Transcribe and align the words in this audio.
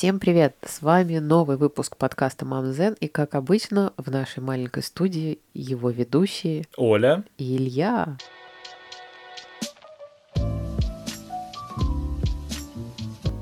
Всем 0.00 0.18
привет! 0.18 0.56
С 0.66 0.80
вами 0.80 1.18
новый 1.18 1.58
выпуск 1.58 1.94
подкаста 1.94 2.46
Мам 2.46 2.72
Зен, 2.72 2.96
и 3.00 3.06
как 3.06 3.34
обычно 3.34 3.92
в 3.98 4.10
нашей 4.10 4.42
маленькой 4.42 4.82
студии 4.82 5.40
его 5.52 5.90
ведущие 5.90 6.64
Оля 6.78 7.22
и 7.36 7.58
Илья. 7.58 8.16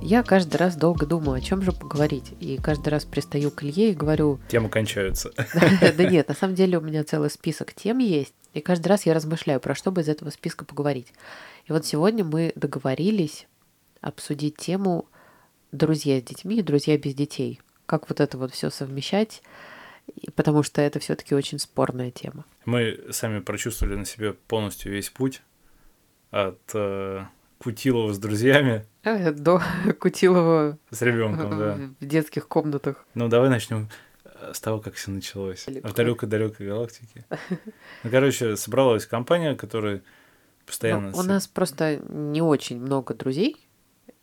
Я 0.02 0.24
каждый 0.24 0.56
раз 0.56 0.74
долго 0.74 1.06
думаю, 1.06 1.34
о 1.34 1.40
чем 1.40 1.62
же 1.62 1.71
поговорить. 1.71 2.34
И 2.41 2.57
каждый 2.57 2.88
раз 2.88 3.04
пристаю 3.04 3.52
к 3.52 3.62
Илье 3.62 3.93
и 3.93 3.95
говорю... 3.95 4.40
Темы 4.48 4.68
кончаются. 4.68 5.30
Да 5.96 6.04
нет, 6.11 6.27
на 6.27 6.34
самом 6.34 6.56
деле 6.56 6.79
у 6.79 6.80
меня 6.80 7.04
целый 7.04 7.30
список 7.30 7.72
тем 7.72 7.98
есть. 7.98 8.34
И 8.52 8.61
каждый 8.61 8.88
раз 8.88 9.06
я 9.06 9.14
размышляю, 9.14 9.61
про 9.61 9.77
что 9.77 9.93
бы 9.93 10.00
из 10.00 10.09
этого 10.09 10.30
списка 10.30 10.64
поговорить. 10.64 11.12
И 11.66 11.72
вот 11.72 11.86
сегодня 11.86 12.25
мы 12.25 12.50
договорились 12.56 13.46
обсудить 14.00 14.56
тему 14.56 15.06
друзья 15.73 16.21
с 16.21 16.23
детьми 16.23 16.59
и 16.59 16.62
друзья 16.62 16.96
без 16.98 17.14
детей. 17.14 17.61
Как 17.87 18.09
вот 18.09 18.21
это 18.21 18.37
вот 18.38 18.52
все 18.52 18.70
совмещать, 18.70 19.42
потому 20.34 20.62
что 20.62 20.80
это 20.80 20.98
все-таки 20.98 21.34
очень 21.34 21.59
спорная 21.59 22.11
тема. 22.11 22.45
Мы 22.65 22.98
сами 23.11 23.41
прочувствовали 23.41 23.97
на 23.97 24.05
себе 24.05 24.33
полностью 24.33 24.92
весь 24.92 25.11
путь 25.11 25.42
от 26.30 26.61
э, 26.75 27.25
Кутилова 27.59 28.12
с 28.12 28.19
друзьями 28.19 28.84
а, 29.05 29.33
до 29.33 29.62
Кутилова 29.98 30.78
с 30.91 31.02
ребенком, 31.02 31.59
да. 31.59 31.78
в 32.00 32.06
детских 32.06 32.48
комнатах. 32.48 33.05
Ну, 33.14 33.28
давай 33.28 33.48
начнем 33.48 33.89
с 34.53 34.61
того, 34.61 34.80
как 34.80 34.95
все 34.95 35.11
началось. 35.11 35.66
В 35.66 35.95
далекой-далекой 35.95 36.66
галактике. 36.66 37.25
Ну, 38.05 38.11
короче, 38.11 38.56
собралась 38.56 39.06
компания, 39.06 39.56
которая 39.56 40.03
постоянно... 40.66 41.11
Ну, 41.11 41.19
у 41.19 41.23
нас 41.23 41.48
просто 41.48 41.97
не 42.09 42.41
очень 42.41 42.80
много 42.80 43.14
друзей, 43.14 43.56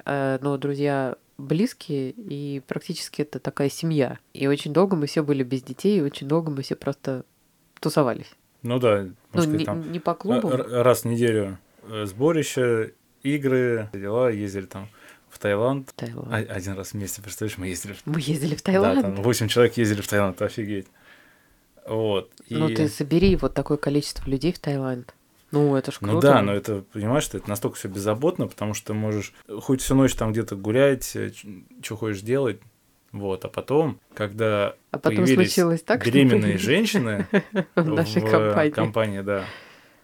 э, 0.05 0.37
но 0.41 0.57
друзья 0.57 1.17
близкие, 1.37 2.11
и 2.11 2.61
практически 2.65 3.21
это 3.21 3.39
такая 3.39 3.69
семья. 3.69 4.19
И 4.33 4.47
очень 4.47 4.73
долго 4.73 4.95
мы 4.95 5.07
все 5.07 5.23
были 5.23 5.43
без 5.43 5.63
детей, 5.63 5.99
и 5.99 6.01
очень 6.01 6.27
долго 6.27 6.51
мы 6.51 6.61
все 6.61 6.75
просто 6.75 7.25
тусовались. 7.79 8.31
Ну 8.61 8.79
да, 8.79 9.07
ну, 9.33 9.41
сказать, 9.41 9.59
не, 9.59 9.65
там, 9.65 9.91
не 9.91 9.99
по 9.99 10.15
клубу. 10.15 10.49
Раз 10.49 11.01
в 11.01 11.05
неделю 11.05 11.59
э, 11.83 12.05
сборище, 12.05 12.93
игры, 13.21 13.89
дела, 13.93 14.29
ездили 14.29 14.65
там 14.65 14.87
в 15.29 15.39
Таиланд. 15.39 15.93
Таиланд. 15.95 16.49
Один 16.49 16.73
раз 16.73 16.93
вместе, 16.93 17.21
представляешь, 17.21 17.57
мы 17.57 17.67
ездили. 17.67 17.95
Мы 18.05 18.19
ездили 18.21 18.55
в 18.55 18.61
Таиланд? 18.61 18.95
Да, 18.95 19.01
там 19.01 19.15
8 19.21 19.47
человек 19.49 19.77
ездили 19.77 20.01
в 20.01 20.07
Таиланд, 20.07 20.41
офигеть. 20.41 20.87
Вот. 21.85 22.31
И... 22.47 22.55
Ну 22.55 22.69
ты 22.69 22.87
собери 22.87 23.35
вот 23.35 23.53
такое 23.53 23.77
количество 23.77 24.27
людей 24.29 24.51
в 24.51 24.59
Таиланд. 24.59 25.13
Ну, 25.55 25.75
это 25.75 25.91
ж 25.91 25.97
ну 26.01 26.09
круто. 26.09 26.27
Ну 26.27 26.33
да, 26.33 26.41
но 26.41 26.53
это, 26.53 26.83
понимаешь, 26.91 27.23
что 27.23 27.37
это 27.37 27.49
настолько 27.49 27.77
все 27.77 27.87
беззаботно, 27.87 28.47
потому 28.47 28.73
что 28.73 28.93
можешь 28.93 29.33
хоть 29.47 29.81
всю 29.81 29.95
ночь 29.95 30.13
там 30.13 30.33
где-то 30.33 30.57
гулять, 30.57 31.15
э, 31.15 31.31
что 31.81 31.95
хочешь 31.95 32.21
делать, 32.21 32.59
вот, 33.13 33.45
а 33.45 33.47
потом, 33.47 33.99
когда 34.13 34.75
а 34.91 34.99
потом 34.99 35.23
появились 35.23 35.81
так, 35.83 36.05
беременные 36.05 36.57
женщины 36.57 37.27
в 37.75 37.87
нашей 37.87 38.21
компании. 38.21 38.71
компании, 38.71 39.21
да, 39.21 39.45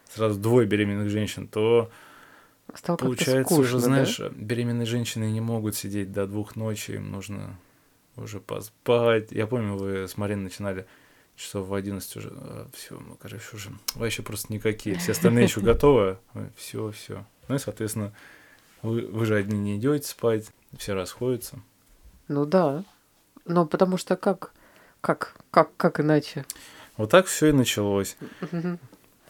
сразу 0.09 0.39
двое 0.39 0.65
беременных 0.65 1.09
женщин, 1.09 1.49
то 1.49 1.91
Стало 2.73 2.95
получается 2.95 3.43
скучно, 3.43 3.63
уже, 3.63 3.79
знаешь, 3.79 4.17
да? 4.17 4.29
беременные 4.33 4.85
женщины 4.85 5.29
не 5.29 5.41
могут 5.41 5.75
сидеть 5.75 6.13
до 6.13 6.27
двух 6.27 6.55
ночи, 6.55 6.91
им 6.91 7.11
нужно 7.11 7.59
уже 8.15 8.39
поспать. 8.39 9.31
Я 9.31 9.47
помню, 9.47 9.75
вы 9.75 10.07
с 10.07 10.15
Мариной 10.15 10.45
начинали 10.45 10.85
часов 11.35 11.67
в 11.67 11.73
11 11.73 12.17
уже, 12.17 12.29
а, 12.31 12.67
все, 12.73 12.99
ну, 12.99 13.15
короче, 13.15 13.43
уже 13.53 13.71
вообще 13.95 14.21
просто 14.21 14.53
никакие. 14.53 14.97
Все 14.97 15.11
остальные 15.13 15.45
еще 15.45 15.61
готовы, 15.61 16.17
все, 16.55 16.91
все. 16.91 17.25
Ну 17.47 17.55
и, 17.55 17.59
соответственно, 17.59 18.13
вы, 18.81 19.07
вы 19.07 19.25
же 19.25 19.35
одни 19.35 19.57
не 19.57 19.77
идете 19.77 20.07
спать, 20.07 20.49
все 20.77 20.93
расходятся. 20.93 21.59
Ну 22.27 22.45
да. 22.45 22.83
Ну, 23.45 23.65
потому 23.65 23.97
что 23.97 24.15
как, 24.15 24.53
как, 25.01 25.35
как, 25.51 25.75
как 25.75 25.99
иначе? 25.99 26.45
Вот 26.97 27.09
так 27.09 27.25
все 27.25 27.47
и 27.47 27.51
началось. 27.51 28.17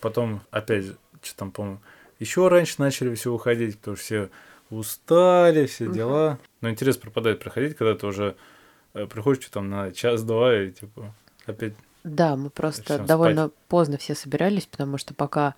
Потом, 0.01 0.41
опять, 0.51 0.85
что 1.21 1.37
там, 1.37 1.51
помню, 1.51 1.79
еще 2.19 2.47
раньше 2.47 2.75
начали 2.79 3.15
все 3.15 3.31
уходить, 3.31 3.79
потому 3.79 3.97
что 3.97 4.05
все 4.05 4.29
устали, 4.69 5.65
все 5.65 5.91
дела. 5.91 6.39
Но 6.61 6.69
интерес 6.69 6.97
пропадает 6.97 7.39
приходить, 7.39 7.75
когда 7.75 7.95
ты 7.95 8.07
уже 8.07 8.35
э, 8.93 9.05
приходишь 9.05 9.43
что 9.43 9.53
там 9.53 9.69
на 9.69 9.91
час-два 9.91 10.55
и 10.55 10.71
типа 10.71 11.13
опять 11.45 11.73
да, 12.03 12.35
мы 12.35 12.49
просто 12.49 12.99
довольно 12.99 13.47
спать. 13.47 13.57
поздно 13.67 13.97
все 13.97 14.15
собирались, 14.15 14.65
потому 14.65 14.97
что 14.97 15.13
пока 15.13 15.55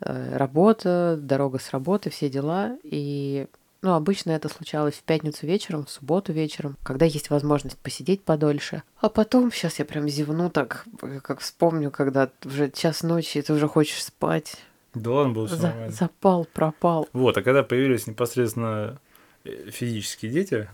э, 0.00 0.36
работа, 0.36 1.18
дорога 1.20 1.58
с 1.58 1.70
работы, 1.70 2.10
все 2.10 2.28
дела. 2.28 2.76
И 2.82 3.46
ну, 3.82 3.94
обычно 3.94 4.30
это 4.30 4.48
случалось 4.48 4.94
в 4.94 5.02
пятницу 5.02 5.46
вечером, 5.46 5.84
в 5.84 5.90
субботу 5.90 6.32
вечером, 6.32 6.76
когда 6.84 7.04
есть 7.04 7.30
возможность 7.30 7.78
посидеть 7.78 8.22
подольше. 8.22 8.84
А 9.00 9.08
потом, 9.08 9.50
сейчас 9.50 9.80
я 9.80 9.84
прям 9.84 10.08
зевну 10.08 10.50
так, 10.50 10.86
как 11.22 11.40
вспомню, 11.40 11.90
когда 11.90 12.30
уже 12.44 12.70
час 12.70 13.02
ночи, 13.02 13.38
и 13.38 13.42
ты 13.42 13.52
уже 13.52 13.66
хочешь 13.66 14.04
спать. 14.04 14.56
Да 14.94 15.10
ладно, 15.10 15.32
было 15.32 15.46
все 15.48 15.56
За, 15.56 15.68
нормально. 15.68 15.92
Запал, 15.92 16.46
пропал. 16.52 17.08
Вот, 17.12 17.36
а 17.36 17.42
когда 17.42 17.64
появились 17.64 18.06
непосредственно 18.06 18.98
э, 19.44 19.70
физические 19.70 20.30
дети, 20.30 20.68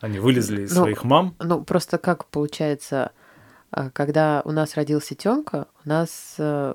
они 0.00 0.18
вылезли 0.18 0.62
из 0.62 0.74
ну, 0.74 0.82
своих 0.82 1.04
мам. 1.04 1.34
Ну, 1.40 1.64
просто 1.64 1.98
как 1.98 2.26
получается, 2.26 3.12
когда 3.92 4.42
у 4.44 4.52
нас 4.52 4.76
родился 4.76 5.14
Тёмка, 5.14 5.66
у 5.84 5.88
нас 5.88 6.36
э, 6.38 6.74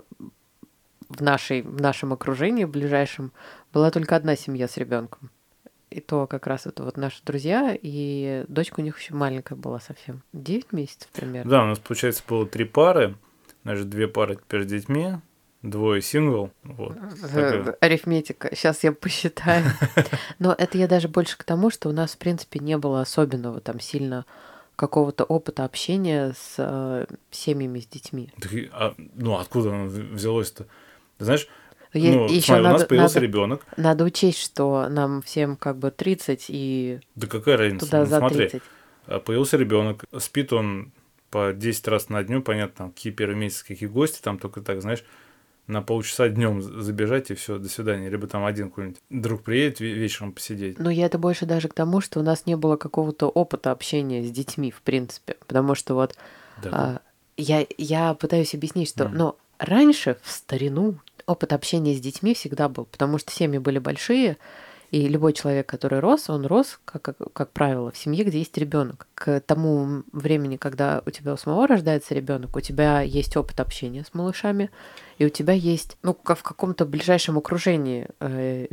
в, 1.10 1.22
нашей, 1.22 1.62
в 1.62 1.82
нашем 1.82 2.14
окружении, 2.14 2.66
в 2.66 2.72
ближайшем, 2.72 3.32
была 3.74 3.92
только 3.92 4.16
одна 4.16 4.36
семья 4.36 4.68
с 4.68 4.78
ребенком. 4.78 5.32
И 5.90 6.02
то 6.02 6.28
как 6.28 6.46
раз 6.46 6.68
это 6.68 6.84
вот 6.84 6.98
наши 6.98 7.24
друзья, 7.24 7.76
и 7.80 8.46
дочка 8.48 8.80
у 8.80 8.84
них 8.84 9.00
еще 9.00 9.16
маленькая 9.16 9.56
была 9.56 9.80
совсем. 9.80 10.22
девять 10.34 10.72
месяцев 10.72 11.08
примерно. 11.12 11.50
Да, 11.50 11.64
у 11.64 11.68
нас, 11.68 11.80
получается, 11.80 12.24
было 12.28 12.46
три 12.46 12.64
пары. 12.66 13.16
Значит, 13.64 13.90
две 13.90 14.08
пары 14.08 14.36
теперь 14.36 14.64
с 14.64 14.66
детьми, 14.68 15.16
двое 15.64 16.02
сингл. 16.02 16.52
Вот. 16.64 16.96
Такая... 17.22 17.76
Арифметика. 17.82 18.56
Сейчас 18.56 18.84
я 18.84 18.92
посчитаю. 18.92 19.66
Но 20.40 20.54
это 20.58 20.78
я 20.78 20.88
даже 20.88 21.08
больше 21.08 21.38
к 21.38 21.44
тому, 21.44 21.72
что 21.72 21.90
у 21.90 21.92
нас, 21.92 22.12
в 22.12 22.18
принципе, 22.18 22.60
не 22.60 22.78
было 22.78 23.02
особенного 23.02 23.60
там 23.60 23.80
сильно 23.80 24.26
какого-то 24.80 25.26
опыта 25.26 25.66
общения 25.66 26.34
с 26.34 26.56
э, 26.58 27.06
семьями 27.32 27.82
с 27.82 27.86
детьми. 27.86 28.32
Так, 28.40 28.52
а, 28.72 28.96
ну 29.14 29.38
откуда 29.38 29.72
оно 29.72 29.86
взялось-то? 29.88 30.68
Ты 31.18 31.26
знаешь, 31.26 31.50
е- 31.94 32.14
ну, 32.14 32.30
еще 32.30 32.46
смотри, 32.46 32.64
надо, 32.64 32.76
у 32.76 32.80
нас 32.80 32.88
появился 32.88 33.16
надо, 33.16 33.26
ребенок. 33.26 33.66
Надо 33.76 34.04
учесть, 34.06 34.40
что 34.40 34.88
нам 34.88 35.22
всем 35.22 35.58
как 35.58 35.78
бы 35.78 35.92
30 35.92 36.46
и 36.48 37.02
да 37.16 37.28
какая 37.28 37.58
разница? 37.58 37.88
туда 37.88 38.00
ну, 38.00 38.06
за 38.06 38.18
смотри, 38.20 38.38
30. 38.38 38.64
А, 39.08 39.20
появился 39.20 39.58
ребенок, 39.58 40.06
спит 40.18 40.54
он 40.54 40.94
по 41.30 41.52
10 41.52 41.86
раз 41.90 42.08
на 42.08 42.24
дню, 42.24 42.42
понятно, 42.42 42.76
там, 42.86 42.92
какие 42.92 43.12
первые 43.12 43.38
месяцы, 43.38 43.66
какие 43.68 43.90
гости, 43.90 44.22
там 44.22 44.40
только 44.40 44.62
так, 44.62 44.82
знаешь, 44.82 45.04
на 45.70 45.84
полчаса 45.84 46.30
днем 46.30 46.62
забежать 46.62 47.30
и 47.30 47.36
все, 47.36 47.60
до 47.60 47.70
свидания. 47.70 48.10
Либо 48.10 48.28
там 48.28 48.44
один 48.44 48.70
какой-нибудь 48.70 49.00
друг 49.10 49.44
приедет 49.44 49.80
вечером 49.80 50.34
посидеть. 50.34 50.80
Но 50.80 50.90
я 50.90 51.06
это 51.06 51.20
больше 51.20 51.46
даже 51.46 51.68
к 51.68 51.74
тому, 51.74 52.02
что 52.02 52.20
у 52.20 52.24
нас 52.24 52.48
не 52.48 52.58
было 52.58 52.76
какого-то 52.76 53.28
опыта 53.30 53.72
общения 53.72 54.24
с 54.24 54.32
детьми, 54.32 54.72
в 54.72 54.82
принципе. 54.82 55.38
Потому 55.48 55.76
что 55.76 55.94
вот 55.94 56.16
да. 56.64 56.70
а, 56.72 57.02
я, 57.38 57.68
я 57.78 58.16
пытаюсь 58.16 58.56
объяснить, 58.56 58.90
что 58.90 59.04
mm. 59.04 59.10
но 59.10 59.38
раньше, 59.60 60.18
в 60.24 60.32
старину, 60.32 60.96
опыт 61.28 61.54
общения 61.54 61.94
с 61.94 62.00
детьми 62.00 62.34
всегда 62.34 62.68
был, 62.68 62.86
потому 62.86 63.20
что 63.20 63.32
семьи 63.32 63.60
были 63.60 63.78
большие, 63.78 64.38
и 64.92 65.08
любой 65.08 65.34
человек, 65.34 65.68
который 65.68 66.00
рос, 66.00 66.30
он 66.30 66.46
рос, 66.46 66.80
как, 66.86 67.02
как, 67.02 67.18
как 67.34 67.52
правило, 67.52 67.92
в 67.92 67.98
семье, 67.98 68.24
где 68.24 68.40
есть 68.40 68.58
ребенок. 68.58 69.08
К 69.14 69.40
тому 69.42 70.04
времени, 70.12 70.58
когда 70.58 71.04
у 71.06 71.12
тебя 71.12 71.34
у 71.34 71.38
самого 71.38 71.68
рождается 71.68 72.16
ребенок, 72.16 72.56
у 72.56 72.62
тебя 72.62 73.02
есть 73.02 73.38
опыт 73.38 73.60
общения 73.60 74.04
с 74.04 74.14
малышами, 74.14 74.72
и 75.20 75.26
у 75.26 75.30
тебя 75.30 75.54
есть, 75.54 75.98
ну, 76.02 76.14
как 76.14 76.40
в 76.40 76.44
каком-то 76.44 76.86
ближайшем 76.86 77.38
окружении 77.38 78.08
э, 78.20 78.68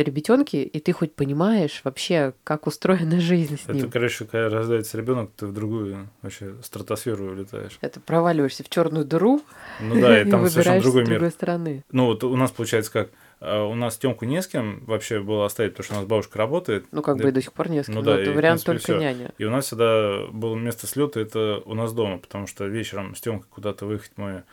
ребятенки, 0.00 0.56
и 0.56 0.80
ты 0.80 0.92
хоть 0.92 1.14
понимаешь 1.14 1.80
вообще, 1.84 2.34
как 2.44 2.66
устроена 2.66 3.20
жизнь 3.20 3.58
с 3.58 3.68
ним. 3.68 3.84
Это, 3.84 3.88
короче, 3.88 4.24
когда 4.24 4.48
рождается 4.48 4.96
ребенок, 4.98 5.30
ты 5.36 5.46
в 5.46 5.52
другую 5.52 6.08
вообще 6.22 6.54
стратосферу 6.62 7.26
улетаешь. 7.26 7.78
Это 7.80 8.00
проваливаешься 8.00 8.64
в 8.64 8.68
черную 8.68 9.04
дыру. 9.04 9.42
Ну 9.80 10.00
да, 10.00 10.20
и 10.20 10.24
там 10.30 10.48
совершенно 10.48 10.80
другой 10.80 11.02
мир. 11.02 11.10
другой 11.14 11.30
стороны. 11.30 11.84
Ну 11.90 12.06
вот 12.06 12.24
у 12.24 12.36
нас 12.36 12.50
получается 12.50 12.92
как 12.92 13.10
а 13.44 13.64
у 13.64 13.74
нас 13.74 13.96
Тёмку 13.96 14.24
не 14.24 14.40
с 14.40 14.46
кем 14.46 14.84
вообще 14.86 15.20
было 15.20 15.46
оставить, 15.46 15.72
потому 15.72 15.84
что 15.84 15.94
у 15.94 15.96
нас 15.98 16.06
бабушка 16.06 16.38
работает. 16.38 16.86
Ну, 16.92 17.02
как 17.02 17.16
да, 17.16 17.24
бы 17.24 17.28
и 17.30 17.32
до 17.32 17.42
сих 17.42 17.52
пор 17.52 17.70
не 17.70 17.82
с 17.82 17.86
кем. 17.86 17.96
Ну, 17.96 18.02
да, 18.02 18.14
это 18.14 18.30
и, 18.30 18.34
вариант 18.34 18.64
принципе, 18.64 18.72
только 18.72 18.84
всё. 18.84 19.00
няня. 19.00 19.32
И 19.36 19.44
у 19.44 19.50
нас 19.50 19.66
всегда 19.66 20.26
было 20.30 20.54
место 20.54 20.86
слета 20.86 21.18
это 21.18 21.60
у 21.64 21.74
нас 21.74 21.92
дома, 21.92 22.18
потому 22.18 22.46
что 22.46 22.66
вечером 22.66 23.16
с 23.16 23.20
Тёмкой 23.20 23.48
куда-то 23.50 23.86
выехать 23.86 24.12
мы 24.14 24.44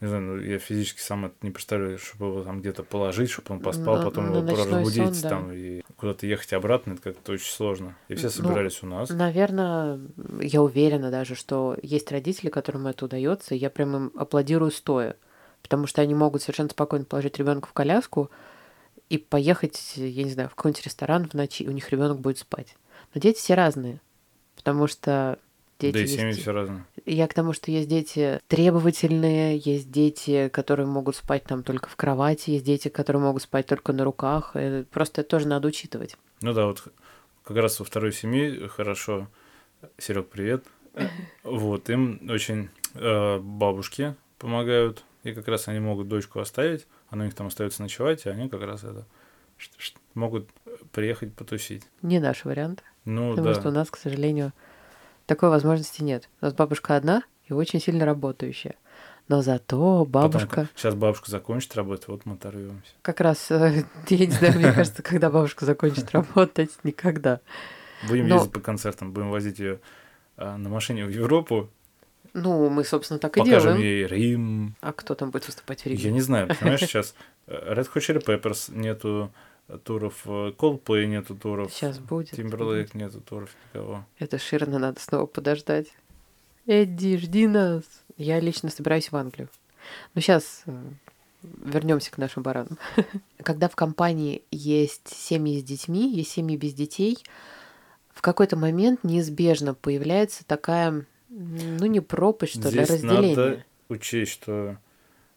не 0.00 0.06
знаю, 0.06 0.22
ну, 0.22 0.40
я 0.40 0.58
физически 0.58 1.00
сам 1.00 1.26
это 1.26 1.34
не 1.42 1.50
представляю, 1.50 1.98
чтобы 1.98 2.26
его 2.26 2.44
там 2.44 2.60
где-то 2.60 2.84
положить, 2.84 3.30
чтобы 3.30 3.54
он 3.54 3.60
поспал, 3.60 3.96
На- 3.96 4.04
потом 4.04 4.26
на 4.26 4.36
его 4.36 4.42
ночной 4.42 4.64
разбудить 4.64 5.14
сон, 5.14 5.22
да. 5.22 5.28
там 5.28 5.52
и 5.52 5.82
куда-то 5.96 6.26
ехать 6.26 6.52
обратно, 6.52 6.92
это 6.92 7.02
как-то 7.02 7.32
очень 7.32 7.50
сложно. 7.50 7.96
И 8.08 8.14
все 8.14 8.26
Ну, 8.26 8.32
собирались 8.32 8.82
у 8.82 8.86
нас. 8.86 9.10
Наверное, 9.10 10.00
я 10.40 10.62
уверена 10.62 11.10
даже, 11.10 11.34
что 11.34 11.76
есть 11.82 12.12
родители, 12.12 12.48
которым 12.48 12.86
это 12.86 13.06
удается, 13.06 13.54
и 13.54 13.58
я 13.58 13.70
прям 13.70 13.96
им 13.96 14.12
аплодирую 14.16 14.70
стоя. 14.70 15.16
Потому 15.62 15.88
что 15.88 16.00
они 16.00 16.14
могут 16.14 16.42
совершенно 16.42 16.68
спокойно 16.68 17.04
положить 17.04 17.38
ребенка 17.38 17.66
в 17.66 17.72
коляску 17.72 18.30
и 19.08 19.18
поехать, 19.18 19.94
я 19.96 20.22
не 20.22 20.30
знаю, 20.30 20.48
в 20.48 20.54
какой-нибудь 20.54 20.84
ресторан 20.84 21.28
в 21.28 21.34
ночи, 21.34 21.64
и 21.64 21.68
у 21.68 21.72
них 21.72 21.90
ребенок 21.90 22.20
будет 22.20 22.38
спать. 22.38 22.76
Но 23.14 23.20
дети 23.20 23.38
все 23.38 23.54
разные. 23.54 24.00
Потому 24.54 24.86
что 24.86 25.38
дети 25.78 25.94
да 25.94 26.00
и 26.00 26.06
семьи 26.06 26.26
есть... 26.28 26.42
все 26.42 26.52
разные. 26.52 26.84
Я 27.08 27.26
к 27.26 27.32
тому, 27.32 27.54
что 27.54 27.70
есть 27.70 27.88
дети 27.88 28.38
требовательные, 28.48 29.56
есть 29.56 29.90
дети, 29.90 30.48
которые 30.48 30.86
могут 30.86 31.16
спать 31.16 31.44
там 31.44 31.62
только 31.62 31.88
в 31.88 31.96
кровати, 31.96 32.50
есть 32.50 32.66
дети, 32.66 32.88
которые 32.88 33.22
могут 33.22 33.42
спать 33.42 33.66
только 33.66 33.94
на 33.94 34.04
руках. 34.04 34.54
Просто 34.90 35.22
это 35.22 35.30
тоже 35.30 35.48
надо 35.48 35.68
учитывать. 35.68 36.16
Ну 36.42 36.52
да, 36.52 36.66
вот 36.66 36.84
как 37.44 37.56
раз 37.56 37.80
во 37.80 37.86
второй 37.86 38.12
семье 38.12 38.68
хорошо. 38.68 39.28
Серег, 39.96 40.28
привет. 40.28 40.64
Вот, 41.44 41.88
им 41.88 42.20
очень 42.28 42.68
э, 42.94 43.38
бабушки 43.38 44.14
помогают, 44.38 45.04
и 45.22 45.32
как 45.32 45.48
раз 45.48 45.68
они 45.68 45.78
могут 45.78 46.08
дочку 46.08 46.40
оставить, 46.40 46.86
она 47.08 47.22
у 47.22 47.26
них 47.26 47.34
там 47.34 47.46
остается 47.46 47.82
ночевать, 47.82 48.26
и 48.26 48.28
они 48.28 48.48
как 48.48 48.62
раз 48.62 48.84
это 48.84 49.06
могут 50.14 50.48
приехать 50.92 51.34
потусить. 51.34 51.84
Не 52.02 52.18
наш 52.18 52.44
вариант. 52.44 52.82
Ну, 53.04 53.30
потому 53.30 53.54
да. 53.54 53.60
что 53.60 53.68
у 53.68 53.72
нас, 53.72 53.90
к 53.90 53.96
сожалению, 53.96 54.52
такой 55.28 55.50
возможности 55.50 56.02
нет. 56.02 56.28
У 56.40 56.46
нас 56.46 56.54
бабушка 56.54 56.96
одна 56.96 57.22
и 57.46 57.52
очень 57.52 57.80
сильно 57.80 58.04
работающая. 58.04 58.74
Но 59.28 59.42
зато 59.42 60.06
бабушка... 60.06 60.48
Потом, 60.48 60.68
сейчас 60.74 60.94
бабушка 60.94 61.30
закончит 61.30 61.76
работать, 61.76 62.08
вот 62.08 62.24
мы 62.24 62.34
оторвемся. 62.34 62.92
Как 63.02 63.20
раз, 63.20 63.50
э, 63.50 63.84
я 64.08 64.26
не 64.26 64.32
знаю, 64.32 64.54
мне 64.54 64.72
кажется, 64.72 65.02
когда 65.02 65.30
бабушка 65.30 65.66
закончит 65.66 66.10
работать, 66.12 66.70
никогда. 66.82 67.40
Будем 68.08 68.26
ездить 68.26 68.52
по 68.52 68.60
концертам, 68.60 69.12
будем 69.12 69.30
возить 69.30 69.58
ее 69.58 69.80
а, 70.38 70.56
на 70.56 70.70
машине 70.70 71.04
в 71.04 71.10
Европу. 71.10 71.68
Ну, 72.32 72.70
мы, 72.70 72.84
собственно, 72.84 73.20
так 73.20 73.36
и 73.36 73.40
Покажем 73.40 73.76
делаем. 73.76 73.80
ей 73.82 74.06
Рим. 74.06 74.76
А 74.80 74.92
кто 74.92 75.14
там 75.14 75.30
будет 75.30 75.46
выступать 75.46 75.82
в 75.82 75.86
Риме? 75.86 76.00
Я 76.00 76.10
не 76.10 76.20
знаю, 76.22 76.48
понимаешь, 76.48 76.80
сейчас 76.80 77.14
э, 77.46 77.74
Red 77.74 77.88
Hot 77.92 78.00
Chili 78.00 78.24
Peppers 78.24 78.74
нету 78.74 79.30
туров, 79.76 80.22
э, 80.24 80.52
Coldplay 80.56 81.06
нету 81.06 81.34
туров. 81.34 81.72
Сейчас 81.72 81.98
будет. 81.98 82.32
Timberlake 82.32 82.90
нету 82.94 83.20
туров, 83.20 83.50
никого. 83.66 84.06
Это 84.18 84.38
Ширна 84.38 84.78
надо 84.78 85.00
снова 85.00 85.26
подождать. 85.26 85.88
Эдди, 86.66 87.18
жди 87.18 87.46
нас. 87.46 87.84
Я 88.16 88.40
лично 88.40 88.70
собираюсь 88.70 89.12
в 89.12 89.16
Англию. 89.16 89.48
Ну, 90.14 90.20
сейчас 90.20 90.62
э, 90.66 90.82
вернемся 91.64 92.10
к 92.10 92.18
нашим 92.18 92.42
баранам. 92.42 92.78
Когда 93.42 93.68
в 93.68 93.76
компании 93.76 94.42
есть 94.50 95.08
семьи 95.08 95.60
с 95.60 95.64
детьми, 95.64 96.10
есть 96.10 96.30
семьи 96.30 96.56
без 96.56 96.72
детей, 96.72 97.18
в 98.10 98.22
какой-то 98.22 98.56
момент 98.56 99.04
неизбежно 99.04 99.74
появляется 99.74 100.44
такая, 100.44 101.06
ну, 101.28 101.86
не 101.86 102.00
пропасть, 102.00 102.58
что 102.58 102.70
ли, 102.70 102.80
а 102.80 102.82
разделение. 102.82 103.36
надо 103.36 103.64
учесть, 103.88 104.32
что 104.32 104.78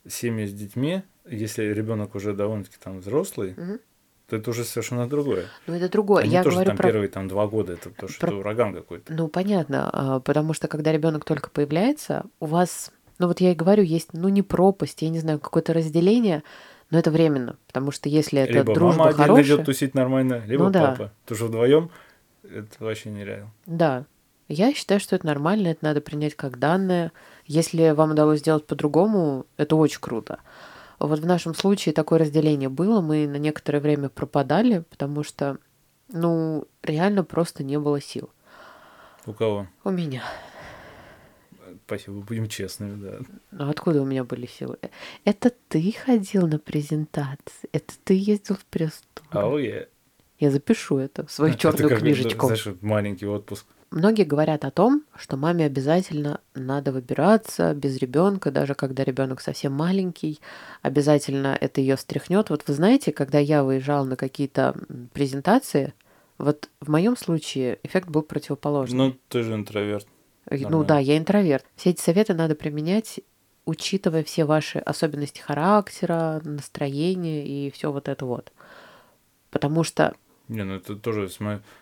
семьи 0.08 0.48
с 0.48 0.54
детьми, 0.54 1.04
если 1.30 1.64
ребенок 1.66 2.16
уже 2.16 2.34
довольно-таки 2.34 2.78
там 2.80 3.00
взрослый, 3.00 3.52
угу 3.52 3.80
это 4.36 4.50
уже 4.50 4.64
совершенно 4.64 5.08
другое. 5.08 5.46
Ну, 5.68 5.74
это 5.76 5.90
другое. 5.90 6.24
Они 6.24 6.34
Я 6.34 6.44
тоже 6.44 6.56
говорю 6.56 6.70
там 6.70 6.78
про... 6.78 6.88
первые 6.90 7.10
там 7.10 7.28
два 7.28 7.48
года, 7.48 7.74
это 7.74 7.90
то, 7.90 8.08
что 8.08 8.28
про... 8.28 8.36
ураган 8.36 8.74
какой-то. 8.74 9.14
Ну, 9.14 9.28
понятно, 9.28 9.90
а, 9.92 10.20
потому 10.20 10.54
что 10.54 10.68
когда 10.68 10.92
ребенок 10.92 11.26
только 11.26 11.50
появляется, 11.50 12.26
у 12.40 12.46
вас, 12.46 12.92
ну 13.20 13.28
вот 13.28 13.42
я 13.42 13.52
и 13.52 13.56
говорю, 13.56 13.84
есть, 13.84 14.10
ну, 14.14 14.30
не 14.30 14.42
пропасть, 14.42 15.02
я 15.02 15.10
не 15.10 15.20
знаю, 15.20 15.40
какое-то 15.40 15.74
разделение, 15.74 16.44
но 16.90 17.00
это 17.00 17.10
временно, 17.12 17.58
потому 17.68 17.92
что 17.92 18.10
если 18.10 18.42
это 18.42 18.54
либо 18.54 18.74
дружба 18.74 19.06
мама 19.06 19.14
хорошая... 19.14 19.46
идет 19.46 19.66
тусить 19.66 19.96
нормально, 19.96 20.44
либо 20.46 20.66
ну, 20.66 20.70
да. 20.72 20.88
папа. 20.88 21.12
Потому 21.24 21.38
что 21.38 21.46
вдвоем 21.48 21.92
это 22.44 22.68
вообще 22.80 23.10
нереально. 23.10 23.52
Да. 23.66 24.06
Я 24.48 24.74
считаю, 24.74 25.00
что 25.00 25.16
это 25.16 25.26
нормально, 25.26 25.70
это 25.70 25.86
надо 25.86 26.02
принять 26.02 26.36
как 26.36 26.60
данное. 26.60 27.14
Если 27.46 27.92
вам 27.92 28.12
удалось 28.12 28.40
сделать 28.40 28.68
по-другому, 28.68 29.46
это 29.56 29.78
очень 29.78 30.02
круто. 30.02 30.40
Вот 31.02 31.20
в 31.20 31.26
нашем 31.26 31.56
случае 31.56 31.94
такое 31.94 32.20
разделение 32.20 32.70
было, 32.70 33.02
мы 33.02 33.28
на 33.28 33.38
некоторое 33.38 33.80
время 33.80 34.10
пропадали, 34.10 34.84
потому 34.90 35.24
что, 35.24 35.58
ну, 36.10 36.68
реально 36.84 37.24
просто 37.24 37.64
не 37.64 37.80
было 37.80 38.00
сил. 38.00 38.30
У 39.26 39.34
кого? 39.34 39.68
У 39.84 39.90
меня. 39.90 40.24
Спасибо, 41.88 42.22
будем 42.22 42.48
честными, 42.48 43.02
да. 43.02 43.20
Ну, 43.52 43.70
откуда 43.70 44.02
у 44.02 44.06
меня 44.06 44.24
были 44.24 44.46
силы? 44.46 44.78
Это 45.26 45.52
ты 45.70 45.92
ходил 45.92 46.48
на 46.48 46.60
презентации, 46.60 47.68
это 47.72 47.94
ты 48.04 48.14
ездил 48.14 48.56
в 48.56 48.66
пресс-тур. 48.66 49.26
Oh, 49.32 49.56
yeah. 49.56 49.88
Я 50.40 50.52
запишу 50.52 50.98
это 50.98 51.26
в 51.26 51.32
свою 51.32 51.56
черную 51.56 51.90
как, 51.90 52.00
книжечку. 52.00 52.48
Знаешь, 52.48 52.68
маленький 52.82 53.26
отпуск. 53.26 53.66
Многие 53.92 54.24
говорят 54.24 54.64
о 54.64 54.72
том, 54.72 55.04
что 55.18 55.36
маме 55.36 55.66
обязательно 55.66 56.40
надо 56.56 56.94
выбираться 56.94 57.74
без 57.74 57.98
ребенка, 57.98 58.50
даже 58.50 58.74
когда 58.74 59.04
ребенок 59.04 59.42
совсем 59.42 59.74
маленький, 59.74 60.40
обязательно 60.82 61.58
это 61.60 61.82
ее 61.82 61.98
встряхнет. 61.98 62.50
Вот 62.50 62.64
вы 62.68 62.74
знаете, 62.74 63.12
когда 63.12 63.38
я 63.38 63.66
выезжала 63.66 64.06
на 64.06 64.16
какие-то 64.16 64.76
презентации, 65.12 65.94
вот 66.38 66.70
в 66.80 66.90
моем 66.90 67.18
случае 67.18 67.80
эффект 67.84 68.08
был 68.08 68.22
противоположный. 68.22 68.98
Ну, 68.98 69.18
ты 69.28 69.44
же 69.44 69.54
интроверт. 69.54 70.08
Ну 70.50 70.58
Нормально. 70.58 70.88
да, 70.88 71.00
я 71.00 71.18
интроверт. 71.18 71.66
Все 71.76 71.90
эти 71.90 72.00
советы 72.02 72.34
надо 72.34 72.56
применять, 72.56 73.20
учитывая 73.66 74.24
все 74.24 74.46
ваши 74.46 74.80
особенности 74.80 75.42
характера, 75.42 76.42
настроения 76.46 77.46
и 77.46 77.70
все 77.72 77.92
вот 77.92 78.08
это 78.08 78.26
вот. 78.26 78.54
Потому 79.50 79.84
что 79.84 80.16
не, 80.52 80.64
ну 80.64 80.76
это 80.76 80.96
тоже, 80.96 81.30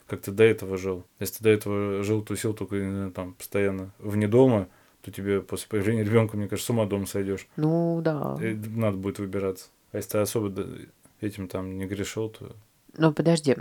как 0.07 0.21
ты 0.21 0.31
до 0.31 0.43
этого 0.43 0.77
жил. 0.77 1.03
Если 1.19 1.37
ты 1.37 1.43
до 1.43 1.49
этого 1.49 2.03
жил, 2.03 2.21
тусил 2.21 2.53
только 2.53 3.11
там 3.13 3.33
постоянно 3.33 3.91
вне 3.97 4.27
дома, 4.27 4.67
то 5.01 5.11
тебе 5.11 5.41
после 5.41 5.67
появления 5.67 6.03
ребенка, 6.03 6.37
мне 6.37 6.47
кажется, 6.47 6.67
с 6.67 6.69
ума 6.69 6.85
дома 6.85 7.05
сойдешь. 7.05 7.47
Ну 7.55 8.01
да. 8.03 8.37
И 8.41 8.53
надо 8.53 8.97
будет 8.97 9.19
выбираться. 9.19 9.69
А 9.91 9.97
если 9.97 10.11
ты 10.11 10.17
особо 10.19 10.53
этим 11.19 11.47
там 11.47 11.77
не 11.77 11.85
грешил, 11.85 12.29
то. 12.29 12.55
Ну 12.97 13.13
подожди, 13.13 13.55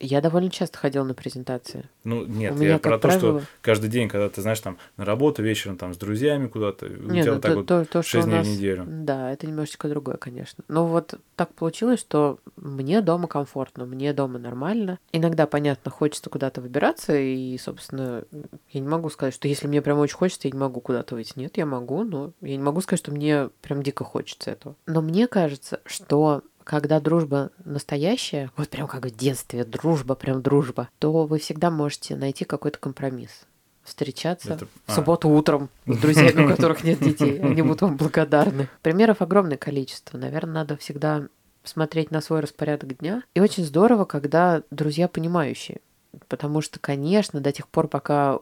я 0.00 0.20
довольно 0.20 0.50
часто 0.50 0.78
ходила 0.78 1.04
на 1.04 1.14
презентации. 1.14 1.88
Ну, 2.02 2.24
нет, 2.26 2.58
я 2.60 2.78
про 2.78 2.98
то, 2.98 3.08
правило... 3.08 3.40
что 3.40 3.48
каждый 3.62 3.88
день, 3.88 4.08
когда 4.08 4.28
ты, 4.28 4.42
знаешь, 4.42 4.60
там 4.60 4.78
на 4.96 5.04
работу 5.04 5.42
вечером 5.42 5.76
там 5.76 5.94
с 5.94 5.96
друзьями 5.96 6.48
куда-то, 6.48 6.86
у 6.86 6.88
тебя 6.88 7.24
ну, 7.24 7.32
вот 7.32 7.42
так 7.42 7.52
то, 7.52 7.56
вот 7.56 7.66
то, 7.66 7.84
то, 7.84 8.02
6 8.02 8.26
дней 8.26 8.36
нас... 8.36 8.46
в 8.46 8.50
неделю. 8.50 8.84
Да, 8.86 9.32
это 9.32 9.46
немножечко 9.46 9.88
другое, 9.88 10.16
конечно. 10.16 10.64
Но 10.68 10.86
вот 10.86 11.14
так 11.36 11.54
получилось, 11.54 12.00
что 12.00 12.38
мне 12.56 13.00
дома 13.02 13.28
комфортно, 13.28 13.86
мне 13.86 14.12
дома 14.12 14.38
нормально. 14.38 14.98
Иногда, 15.12 15.46
понятно, 15.46 15.90
хочется 15.90 16.28
куда-то 16.28 16.60
выбираться, 16.60 17.16
и, 17.16 17.56
собственно, 17.58 18.24
я 18.70 18.80
не 18.80 18.88
могу 18.88 19.10
сказать, 19.10 19.34
что 19.34 19.48
если 19.48 19.68
мне 19.68 19.80
прям 19.80 19.98
очень 19.98 20.16
хочется, 20.16 20.48
я 20.48 20.52
не 20.52 20.58
могу 20.58 20.80
куда-то 20.80 21.14
выйти. 21.14 21.32
Нет, 21.36 21.56
я 21.56 21.66
могу, 21.66 22.04
но 22.04 22.32
я 22.40 22.56
не 22.56 22.62
могу 22.62 22.80
сказать, 22.80 23.00
что 23.00 23.12
мне 23.12 23.48
прям 23.62 23.82
дико 23.82 24.04
хочется 24.04 24.50
этого. 24.50 24.76
Но 24.86 25.00
мне 25.00 25.28
кажется, 25.28 25.80
что 25.86 26.42
когда 26.64 26.98
дружба 26.98 27.50
настоящая, 27.64 28.50
вот 28.56 28.68
прям 28.70 28.88
как 28.88 29.06
в 29.06 29.14
детстве, 29.14 29.64
дружба, 29.64 30.14
прям 30.14 30.42
дружба, 30.42 30.88
то 30.98 31.26
вы 31.26 31.38
всегда 31.38 31.70
можете 31.70 32.16
найти 32.16 32.44
какой-то 32.44 32.78
компромисс. 32.78 33.42
Встречаться 33.82 34.54
Это... 34.54 34.66
в 34.66 34.70
а. 34.86 34.92
субботу 34.94 35.28
утром 35.28 35.68
с 35.86 35.98
друзьями, 35.98 36.46
у 36.46 36.48
которых 36.48 36.82
нет 36.84 37.00
детей. 37.00 37.38
Они 37.38 37.60
будут 37.60 37.82
вам 37.82 37.96
благодарны. 37.96 38.68
Примеров 38.82 39.20
огромное 39.20 39.58
количество. 39.58 40.16
Наверное, 40.16 40.54
надо 40.54 40.76
всегда 40.78 41.28
смотреть 41.64 42.10
на 42.10 42.20
свой 42.22 42.40
распорядок 42.40 42.96
дня. 42.98 43.22
И 43.34 43.40
очень 43.40 43.64
здорово, 43.64 44.06
когда 44.06 44.62
друзья 44.70 45.06
понимающие. 45.06 45.80
Потому 46.28 46.62
что, 46.62 46.80
конечно, 46.80 47.40
до 47.40 47.52
тех 47.52 47.68
пор, 47.68 47.88
пока 47.88 48.38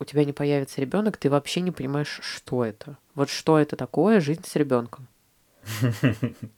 у 0.00 0.04
тебя 0.04 0.24
не 0.24 0.32
появится 0.32 0.80
ребенок, 0.80 1.16
ты 1.16 1.28
вообще 1.28 1.60
не 1.60 1.70
понимаешь, 1.70 2.20
что 2.22 2.64
это. 2.64 2.96
Вот 3.14 3.28
что 3.28 3.58
это 3.58 3.76
такое 3.76 4.20
жизнь 4.20 4.44
с 4.46 4.56
ребенком. 4.56 5.06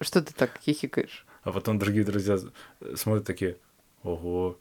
Что 0.00 0.22
ты 0.22 0.34
так 0.34 0.58
хихикаешь? 0.62 1.26
А 1.42 1.52
потом 1.52 1.78
другие 1.78 2.04
друзья 2.04 2.38
смотрят 2.94 3.24
такие, 3.24 3.56
ого, 4.02 4.58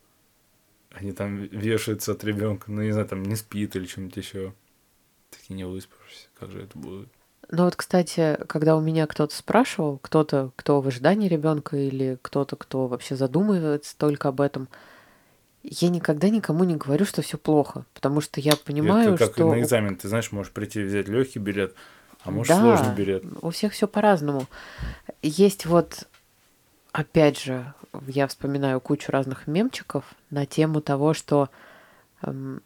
они 0.91 1.11
там 1.11 1.37
вешаются 1.37 2.13
от 2.13 2.23
ребенка, 2.23 2.71
ну 2.71 2.81
не 2.81 2.91
знаю, 2.91 3.07
там 3.07 3.23
не 3.23 3.35
спит 3.35 3.75
или 3.75 3.85
что-нибудь 3.85 4.17
еще. 4.17 4.53
Такие 5.29 5.55
не 5.55 5.65
выспавшиеся, 5.65 6.27
как 6.39 6.51
же 6.51 6.61
это 6.61 6.77
будет? 6.77 7.09
Ну 7.49 7.65
вот, 7.65 7.75
кстати, 7.75 8.39
когда 8.47 8.75
у 8.75 8.81
меня 8.81 9.05
кто-то 9.07 9.35
спрашивал, 9.35 9.99
кто-то, 9.99 10.51
кто 10.55 10.81
в 10.81 10.87
ожидании 10.87 11.27
ребенка 11.27 11.77
или 11.77 12.17
кто-то, 12.21 12.55
кто 12.55 12.87
вообще 12.87 13.15
задумывается 13.15 13.95
только 13.97 14.29
об 14.29 14.41
этом, 14.41 14.67
я 15.61 15.89
никогда 15.89 16.29
никому 16.29 16.63
не 16.63 16.75
говорю, 16.75 17.05
что 17.05 17.21
все 17.21 17.37
плохо, 17.37 17.85
потому 17.93 18.21
что 18.21 18.39
я 18.39 18.55
понимаю, 18.55 19.13
это 19.13 19.25
как 19.25 19.33
что... 19.33 19.49
на 19.49 19.59
экзамен, 19.59 19.95
ты 19.95 20.07
знаешь, 20.07 20.31
можешь 20.31 20.51
прийти 20.51 20.83
взять 20.83 21.07
легкий 21.07 21.39
билет, 21.39 21.75
а 22.25 22.31
может 22.31 22.55
да, 22.55 22.59
сложный 22.59 22.95
билет. 22.95 23.23
У 23.41 23.49
всех 23.51 23.73
все 23.73 23.87
по-разному. 23.87 24.45
Есть 25.21 25.65
вот, 25.65 26.07
опять 26.91 27.39
же, 27.39 27.73
я 28.07 28.27
вспоминаю 28.27 28.81
кучу 28.81 29.11
разных 29.11 29.47
мемчиков 29.47 30.03
на 30.29 30.45
тему 30.45 30.81
того, 30.81 31.13
что 31.13 31.49
эм, 32.21 32.61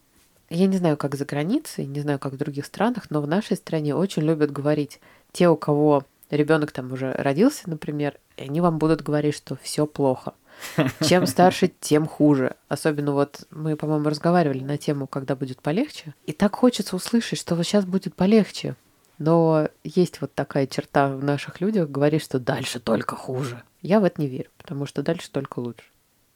я 0.50 0.68
не 0.68 0.78
знаю, 0.78 0.98
как 0.98 1.16
за 1.16 1.26
границей, 1.26 1.86
не 1.86 2.00
знаю, 2.00 2.20
как 2.20 2.34
в 2.34 2.38
других 2.38 2.66
странах, 2.66 3.10
но 3.10 3.22
в 3.22 3.28
нашей 3.28 3.58
стране 3.58 3.96
очень 3.96 4.24
любят 4.24 4.52
говорить 4.52 5.00
те, 5.32 5.50
у 5.50 5.56
кого 5.56 6.04
ребенок 6.30 6.72
там 6.72 6.92
уже 6.92 7.12
родился, 7.14 7.70
например, 7.70 8.18
и 8.38 8.44
они 8.44 8.62
вам 8.62 8.78
будут 8.78 9.02
говорить, 9.02 9.36
что 9.36 9.58
все 9.62 9.86
плохо. 9.86 10.34
Чем 11.02 11.26
старше, 11.26 11.72
тем 11.80 12.06
хуже. 12.06 12.56
Особенно 12.68 13.14
вот 13.14 13.46
мы, 13.52 13.76
по-моему, 13.76 14.10
разговаривали 14.10 14.64
на 14.64 14.78
тему, 14.78 15.08
когда 15.08 15.36
будет 15.36 15.62
полегче. 15.62 16.14
И 16.26 16.34
так 16.34 16.56
хочется 16.56 16.96
услышать, 16.96 17.40
что 17.40 17.56
вот 17.56 17.66
сейчас 17.66 17.86
будет 17.86 18.16
полегче. 18.16 18.76
Но 19.20 19.68
есть 19.84 20.22
вот 20.22 20.34
такая 20.34 20.66
черта 20.66 21.10
в 21.10 21.24
наших 21.24 21.62
людях, 21.62 21.90
говорит, 21.90 22.24
что 22.24 22.40
дальше 22.40 22.80
только 22.80 23.16
хуже. 23.16 23.62
Я 23.82 24.00
в 24.00 24.06
это 24.06 24.22
не 24.22 24.28
верю, 24.28 24.50
потому 24.58 24.86
что 24.86 25.04
дальше 25.04 25.30
только 25.30 25.60
лучше. 25.60 25.84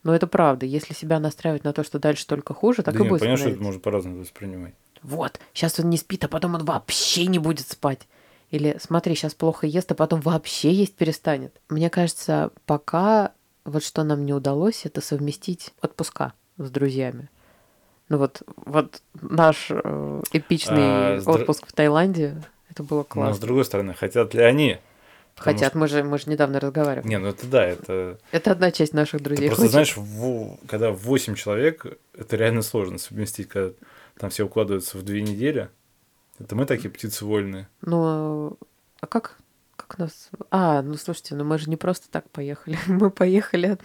Но 0.03 0.13
это 0.13 0.27
правда. 0.27 0.65
Если 0.65 0.93
себя 0.93 1.19
настраивать 1.19 1.63
на 1.63 1.71
то, 1.71 1.83
что 1.83 1.97
дальше 1.97 2.27
только 2.27 2.53
хуже, 2.53 2.83
так 2.83 2.93
да 2.93 2.99
и 2.99 3.03
нет, 3.03 3.09
будет. 3.09 3.21
Понятно, 3.21 3.45
что 3.45 3.49
это 3.55 3.63
можно 3.63 3.79
по-разному 3.79 4.19
воспринимать. 4.19 4.73
Вот, 5.01 5.39
сейчас 5.53 5.79
он 5.79 5.89
не 5.89 5.97
спит, 5.97 6.23
а 6.25 6.27
потом 6.27 6.55
он 6.55 6.65
вообще 6.65 7.25
не 7.27 7.39
будет 7.39 7.67
спать. 7.67 8.07
Или 8.51 8.77
смотри, 8.79 9.15
сейчас 9.15 9.33
плохо 9.33 9.65
ест, 9.65 9.91
а 9.91 9.95
потом 9.95 10.21
вообще 10.21 10.71
есть 10.71 10.95
перестанет. 10.95 11.59
Мне 11.69 11.89
кажется, 11.89 12.51
пока 12.65 13.31
вот 13.65 13.83
что 13.83 14.03
нам 14.03 14.25
не 14.25 14.33
удалось, 14.33 14.85
это 14.85 15.01
совместить 15.01 15.73
отпуска 15.81 16.33
с 16.57 16.69
друзьями. 16.69 17.29
Ну 18.09 18.17
вот, 18.17 18.43
вот 18.57 19.01
наш 19.21 19.67
э, 19.69 20.21
эпичный 20.33 21.17
а, 21.17 21.21
отпуск 21.25 21.65
в 21.65 21.73
Таиланде, 21.73 22.43
это 22.73 22.83
было 22.83 23.03
классно. 23.03 23.29
Но 23.29 23.35
с 23.35 23.39
другой 23.39 23.65
стороны, 23.65 23.93
хотят 23.93 24.33
ли 24.33 24.41
они? 24.41 24.79
Хотят, 25.35 25.69
что... 25.69 25.77
мы, 25.77 25.87
же, 25.87 26.03
мы 26.03 26.17
же 26.17 26.29
недавно 26.29 26.59
разговаривали. 26.59 27.07
Не, 27.07 27.19
ну 27.19 27.29
это 27.29 27.47
да, 27.47 27.65
это... 27.65 28.19
Это 28.31 28.51
одна 28.51 28.71
часть 28.71 28.93
наших 28.93 29.21
друзей. 29.21 29.49
Ты 29.49 29.55
просто 29.55 29.71
знаешь, 29.71 29.95
в... 29.95 30.57
когда 30.67 30.91
8 30.91 31.35
человек, 31.35 31.85
это 32.13 32.35
реально 32.35 32.61
сложно 32.61 32.97
совместить, 32.97 33.47
когда 33.47 33.73
там 34.17 34.29
все 34.29 34.43
укладываются 34.43 34.97
в 34.97 35.03
две 35.03 35.21
недели. 35.21 35.69
Это 36.39 36.55
мы 36.55 36.65
такие 36.65 36.89
птицы 36.89 37.25
вольные. 37.25 37.67
Ну, 37.81 38.57
а 38.99 39.07
как, 39.07 39.37
как 39.75 39.97
нас... 39.97 40.29
А, 40.49 40.81
ну 40.81 40.95
слушайте, 40.95 41.35
ну 41.35 41.43
мы 41.43 41.57
же 41.57 41.69
не 41.69 41.77
просто 41.77 42.09
так 42.09 42.29
поехали. 42.29 42.77
Мы 42.87 43.11
поехали 43.11 43.77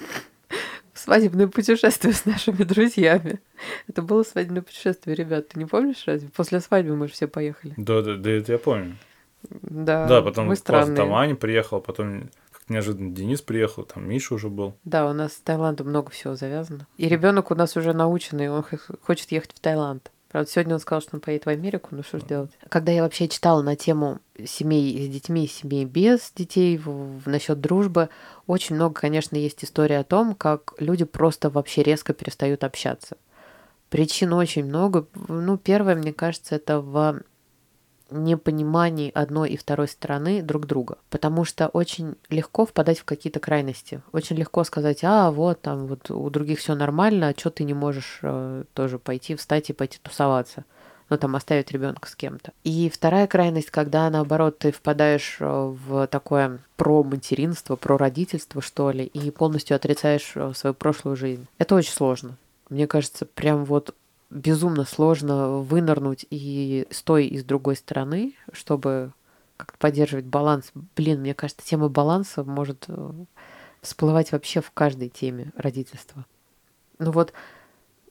свадебное 0.99 1.49
путешествие 1.49 2.12
с 2.12 2.25
нашими 2.26 2.64
друзьями. 2.64 3.40
Это 3.87 4.02
было 4.02 4.23
свадебное 4.23 4.62
путешествие, 4.62 5.17
ребят. 5.17 5.49
Ты 5.49 5.59
не 5.59 5.67
помнишь 5.67 6.05
разве? 6.07 6.28
После 6.28 6.61
свадьбы 6.61 6.97
мы 6.97 7.09
же 7.09 7.14
все 7.14 7.26
поехали. 7.26 7.75
Да, 7.76 8.02
да, 8.02 8.17
да, 8.17 8.31
это 8.31 8.52
я 8.52 8.59
помню. 8.59 8.97
Да, 9.50 10.07
да 10.07 10.23
потом 10.23 10.49
мы 10.49 10.57
странные. 10.57 10.97
там 10.97 11.14
Аня 11.14 11.37
приехала, 11.37 11.81
потом 11.81 12.28
как 12.50 12.69
неожиданно 12.69 13.14
Денис 13.14 13.40
приехал, 13.40 13.85
там 13.85 14.09
Миша 14.09 14.35
уже 14.35 14.49
был. 14.49 14.75
Да, 14.85 15.09
у 15.09 15.12
нас 15.12 15.35
с 15.35 15.40
Таиландом 15.40 15.88
много 15.88 16.11
всего 16.11 16.35
завязано. 16.35 16.87
И 16.97 17.09
ребенок 17.09 17.50
у 17.50 17.55
нас 17.55 17.76
уже 17.76 17.93
наученный, 17.93 18.50
он 18.50 18.64
хочет 19.02 19.31
ехать 19.31 19.52
в 19.55 19.61
Таиланд. 19.61 20.11
Правда, 20.29 20.51
сегодня 20.51 20.75
он 20.75 20.81
сказал, 20.81 21.01
что 21.01 21.17
он 21.17 21.21
поедет 21.21 21.47
в 21.47 21.49
Америку, 21.49 21.89
ну 21.93 22.03
что 22.03 22.19
ж 22.19 22.23
делать. 22.23 22.51
Когда 22.69 22.93
я 22.93 23.03
вообще 23.03 23.29
читала 23.29 23.63
на 23.63 23.77
тему 23.77 24.21
семей 24.45 25.07
с 25.07 25.09
детьми, 25.09 25.49
семей 25.49 25.87
без 25.87 26.33
детей, 26.35 26.77
в, 26.77 27.21
в, 27.21 27.27
насчет 27.27 27.61
дружбы, 27.61 28.11
очень 28.47 28.77
много, 28.77 29.01
конечно, 29.01 29.37
есть 29.37 29.65
история 29.65 30.01
о 30.01 30.05
том, 30.05 30.35
как 30.35 30.75
люди 30.79 31.05
просто 31.05 31.49
вообще 31.49 31.83
резко 31.83 32.13
перестают 32.13 32.63
общаться. 32.63 33.17
Причин 33.89 34.35
очень 34.35 34.67
много. 34.67 35.07
Ну, 35.29 35.57
первое, 35.57 35.95
мне 35.95 36.13
кажется, 36.13 36.57
это 36.57 36.81
в 36.81 37.23
непонимании 38.11 39.11
одной 39.15 39.50
и 39.50 39.57
второй 39.57 39.88
стороны 39.88 40.43
друг 40.43 40.67
друга. 40.67 40.99
Потому 41.11 41.45
что 41.45 41.69
очень 41.69 42.17
легко 42.31 42.67
впадать 42.67 42.99
в 42.99 43.05
какие-то 43.05 43.41
крайности. 43.41 44.03
Очень 44.12 44.37
легко 44.37 44.65
сказать, 44.65 45.00
а 45.03 45.31
вот 45.31 45.61
там 45.61 45.87
вот 45.87 46.11
у 46.11 46.29
других 46.31 46.59
все 46.59 46.75
нормально, 46.75 47.29
а 47.29 47.38
что 47.38 47.50
ты 47.50 47.65
не 47.65 47.75
можешь 47.75 48.21
э, 48.23 48.65
тоже 48.75 48.99
пойти, 48.99 49.35
встать 49.35 49.71
и 49.71 49.73
пойти 49.73 49.99
тусоваться 50.03 50.65
ну, 51.11 51.17
там, 51.17 51.37
оставить 51.37 51.73
ребенка 51.73 52.09
с 52.09 52.15
кем-то. 52.15 52.53
И 52.65 52.91
вторая 52.91 53.27
крайность, 53.27 53.71
когда, 53.71 54.11
наоборот, 54.11 54.59
ты 54.59 54.73
впадаешь 54.73 55.38
э, 55.41 55.47
в 55.47 56.07
такое 56.09 56.59
про 56.77 57.03
материнство, 57.03 57.77
про 57.77 57.97
родительство, 57.97 58.61
что 58.61 58.91
ли, 58.91 59.05
и 59.05 59.31
полностью 59.31 59.75
отрицаешь 59.77 60.33
э, 60.35 60.53
свою 60.55 60.75
прошлую 60.75 61.17
жизнь. 61.17 61.47
Это 61.59 61.75
очень 61.75 61.93
сложно. 61.93 62.37
Мне 62.69 62.87
кажется, 62.87 63.25
прям 63.25 63.65
вот 63.65 63.95
безумно 64.31 64.85
сложно 64.85 65.59
вынырнуть 65.59 66.27
и 66.31 66.87
с 66.91 67.03
той, 67.03 67.27
и 67.27 67.39
с 67.39 67.45
другой 67.45 67.77
стороны, 67.77 68.35
чтобы 68.53 69.13
как-то 69.57 69.79
поддерживать 69.79 70.27
баланс. 70.27 70.71
Блин, 70.97 71.21
мне 71.21 71.35
кажется, 71.35 71.67
тема 71.67 71.89
баланса 71.89 72.45
может 72.45 72.85
э, 72.89 73.13
всплывать 73.81 74.33
вообще 74.33 74.61
в 74.61 74.71
каждой 74.71 75.09
теме 75.09 75.53
родительства. 75.57 76.27
Ну 76.99 77.11
вот, 77.11 77.33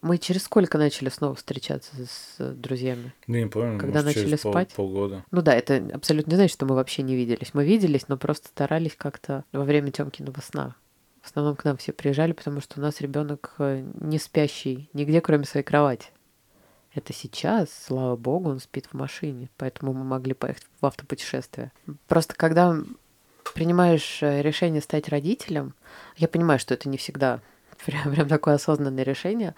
мы 0.02 0.18
через 0.18 0.44
сколько 0.44 0.78
начали 0.78 1.10
снова 1.10 1.36
встречаться 1.36 1.92
с 1.96 2.54
друзьями? 2.54 3.14
Ну, 3.28 3.38
не 3.38 3.48
помню. 3.48 3.80
Когда 3.80 4.02
может, 4.02 4.18
начали 4.18 4.36
пол, 4.36 4.52
спать? 4.52 4.74
полгода. 4.74 5.26
Ну 5.32 5.42
да, 5.42 5.54
это 5.54 5.90
абсолютно 5.94 6.32
не 6.32 6.36
значит, 6.36 6.54
что 6.54 6.66
мы 6.66 6.76
вообще 6.76 7.04
не 7.04 7.16
виделись. 7.16 7.54
Мы 7.54 7.66
виделись, 7.66 8.08
но 8.08 8.18
просто 8.18 8.48
старались 8.50 8.96
как-то 8.98 9.46
во 9.52 9.64
время 9.64 9.92
Тёмкиного 9.92 10.42
сна 10.42 10.76
в 11.27 11.29
основном 11.29 11.57
к 11.57 11.65
нам 11.65 11.75
все 11.75 11.91
приезжали, 11.91 12.31
потому 12.31 12.62
что 12.62 12.79
у 12.79 12.81
нас 12.81 13.01
ребенок 13.01 13.53
э, 13.60 13.84
не 14.00 14.17
спящий 14.17 14.89
нигде, 14.93 15.19
кроме 15.19 15.43
своей 15.43 15.65
кровати. 15.65 16.07
Это 16.93 17.12
сейчас, 17.12 17.69
слава 17.69 18.15
богу, 18.15 18.50
он 18.50 18.60
спит 18.62 18.88
в 18.88 18.93
машине, 18.93 19.50
поэтому 19.57 19.91
мы 19.91 20.05
могли 20.05 20.34
поехать 20.34 20.65
в 20.79 20.86
автопутешествие. 20.86 21.74
Просто 22.07 22.34
когда 22.34 22.77
принимаешь 23.53 24.24
э, 24.24 24.41
решение 24.41 24.81
стать 24.81 25.10
родителем, 25.10 25.74
я 26.15 26.29
понимаю, 26.29 26.60
что 26.60 26.74
это 26.74 26.88
не 26.88 26.98
всегда 26.98 27.41
прям, 27.86 28.13
прям 28.13 28.29
такое 28.29 28.55
осознанное 28.55 29.03
решение, 29.03 29.53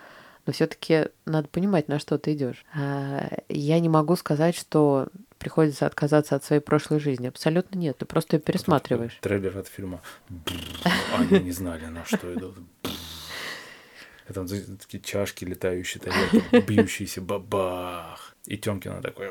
но 0.49 0.53
все-таки 0.53 1.09
надо 1.25 1.47
понимать, 1.47 1.89
на 1.89 1.99
что 1.99 2.17
ты 2.17 2.33
идешь. 2.33 2.65
А, 2.73 3.29
я 3.49 3.79
не 3.79 3.87
могу 3.87 4.15
сказать, 4.15 4.55
что 4.55 5.07
приходится 5.37 5.85
отказаться 5.85 6.35
от 6.35 6.43
своей 6.43 6.59
прошлой 6.59 6.99
жизни. 6.99 7.27
Абсолютно 7.27 7.77
нет. 7.77 7.99
Ты 7.99 8.07
просто 8.07 8.37
ее 8.37 8.41
пересматриваешь. 8.41 9.15
Трейлер 9.21 9.55
от 9.59 9.67
фильма. 9.67 10.01
Они 11.15 11.39
не 11.39 11.51
знали, 11.51 11.85
на 11.85 12.03
что 12.03 12.33
идут. 12.33 12.55
Это 14.27 14.43
такие 14.79 15.03
чашки 15.03 15.45
летающие, 15.45 16.01
тарелки, 16.01 16.65
бьющиеся, 16.65 17.21
бабах. 17.21 18.35
И 18.47 18.57
Тёмкина 18.57 19.03
такой. 19.03 19.29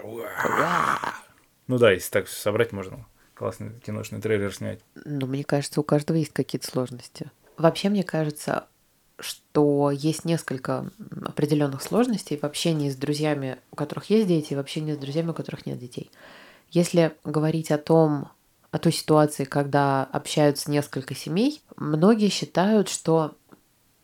Ну 1.67 1.79
да, 1.79 1.91
если 1.91 2.11
так 2.13 2.27
все 2.27 2.41
собрать, 2.41 2.71
можно 2.71 3.05
классный 3.35 3.73
киношный 3.81 4.21
трейлер 4.21 4.55
снять. 4.55 4.79
Ну, 5.05 5.27
мне 5.27 5.43
кажется, 5.43 5.81
у 5.81 5.83
каждого 5.83 6.17
есть 6.17 6.33
какие-то 6.33 6.71
сложности. 6.71 7.33
Вообще, 7.57 7.89
мне 7.89 8.05
кажется, 8.05 8.69
что 9.19 9.91
есть 9.91 10.25
несколько 10.25 10.91
определенных 11.25 11.83
сложностей 11.83 12.37
в 12.37 12.45
общении 12.45 12.91
с 12.91 12.97
друзьями, 12.97 13.59
у 13.71 13.77
которых 13.77 14.11
есть 14.11 14.29
дети, 14.29 14.53
и 14.53 14.57
в 14.57 14.61
общении 14.61 14.95
с 14.95 14.99
друзьями, 14.99 15.31
у 15.31 15.35
которых 15.35 15.67
нет 15.67 15.79
детей. 15.79 16.11
Если 16.71 17.17
говорить 17.25 17.71
о 17.71 17.79
том, 17.79 18.29
о 18.71 18.79
той 18.79 18.93
ситуации, 18.93 19.45
когда 19.45 20.05
общаются 20.05 20.71
несколько 20.71 21.15
семей, 21.15 21.63
многие 21.77 22.29
считают, 22.29 22.89
что 22.89 23.35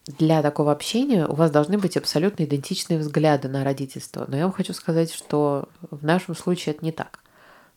для 0.06 0.42
такого 0.42 0.72
общения 0.72 1.26
у 1.26 1.34
вас 1.34 1.50
должны 1.50 1.78
быть 1.78 1.96
абсолютно 1.96 2.44
идентичные 2.44 2.98
взгляды 2.98 3.48
на 3.48 3.64
родительство. 3.64 4.24
Но 4.28 4.36
я 4.36 4.44
вам 4.44 4.52
хочу 4.52 4.72
сказать, 4.74 5.12
что 5.12 5.68
в 5.90 6.04
нашем 6.04 6.34
случае 6.34 6.74
это 6.74 6.84
не 6.84 6.92
так. 6.92 7.20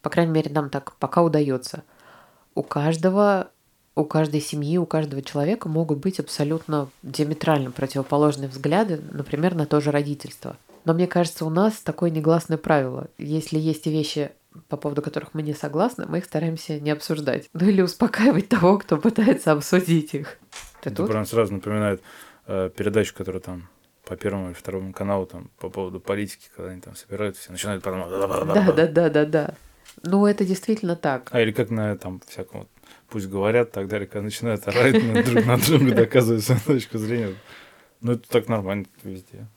По 0.01 0.09
крайней 0.09 0.31
мере, 0.31 0.51
нам 0.51 0.69
так 0.69 0.95
пока 0.95 1.21
удается. 1.21 1.83
У 2.55 2.63
каждого 2.63 3.49
у 3.97 4.05
каждой 4.05 4.41
семьи, 4.41 4.77
у 4.77 4.85
каждого 4.85 5.21
человека 5.21 5.67
могут 5.67 5.97
быть 5.97 6.19
абсолютно 6.19 6.89
диаметрально 7.01 7.71
противоположные 7.71 8.47
взгляды, 8.47 9.01
например, 9.11 9.55
на 9.55 9.65
то 9.65 9.81
же 9.81 9.91
родительство. 9.91 10.57
Но 10.85 10.93
мне 10.93 11.07
кажется, 11.07 11.45
у 11.45 11.49
нас 11.49 11.79
такое 11.81 12.11
негласное 12.11 12.57
правило. 12.57 13.07
Если 13.17 13.57
есть 13.57 13.87
вещи, 13.87 14.31
по 14.69 14.77
поводу 14.77 15.01
которых 15.01 15.33
мы 15.33 15.41
не 15.41 15.53
согласны, 15.53 16.05
мы 16.07 16.19
их 16.19 16.25
стараемся 16.25 16.79
не 16.79 16.91
обсуждать. 16.91 17.49
Ну 17.53 17.67
или 17.67 17.81
успокаивать 17.81 18.47
того, 18.49 18.77
кто 18.77 18.97
пытается 18.97 19.51
обсудить 19.51 20.13
их. 20.13 20.37
Ты 20.81 20.89
Это 20.89 20.97
тут? 20.97 21.09
прям 21.09 21.25
сразу 21.25 21.53
напоминает 21.53 22.01
э, 22.45 22.69
передачу, 22.75 23.15
которая 23.15 23.41
там 23.41 23.67
по 24.05 24.15
первому 24.15 24.47
или 24.47 24.53
второму 24.53 24.93
каналу 24.93 25.25
там 25.25 25.49
по 25.59 25.69
поводу 25.69 25.99
политики, 25.99 26.49
когда 26.55 26.71
они 26.71 26.81
там 26.81 26.95
собираются, 26.95 27.41
все 27.41 27.51
начинают 27.51 27.83
потом... 27.83 28.07
Да, 28.09 28.71
да, 28.71 28.87
да, 28.87 29.09
да, 29.09 29.25
да. 29.25 29.53
Ну, 30.03 30.25
это 30.27 30.45
действительно 30.45 30.95
так. 30.95 31.29
А 31.31 31.41
или 31.41 31.51
как 31.51 31.71
на 31.71 31.97
там 31.97 32.21
всяком 32.27 32.67
пусть 33.09 33.27
говорят 33.27 33.71
так 33.71 33.87
далее, 33.87 34.07
когда 34.07 34.23
начинают 34.23 34.67
орать 34.67 35.25
друг 35.25 35.45
на 35.45 35.57
друга, 35.57 35.95
доказывать 35.95 36.43
свою 36.43 36.61
точку 36.61 36.97
зрения. 36.97 37.33
Ну, 38.01 38.13
это 38.13 38.27
так 38.29 38.47
нормально 38.47 38.85
везде. 39.03 39.47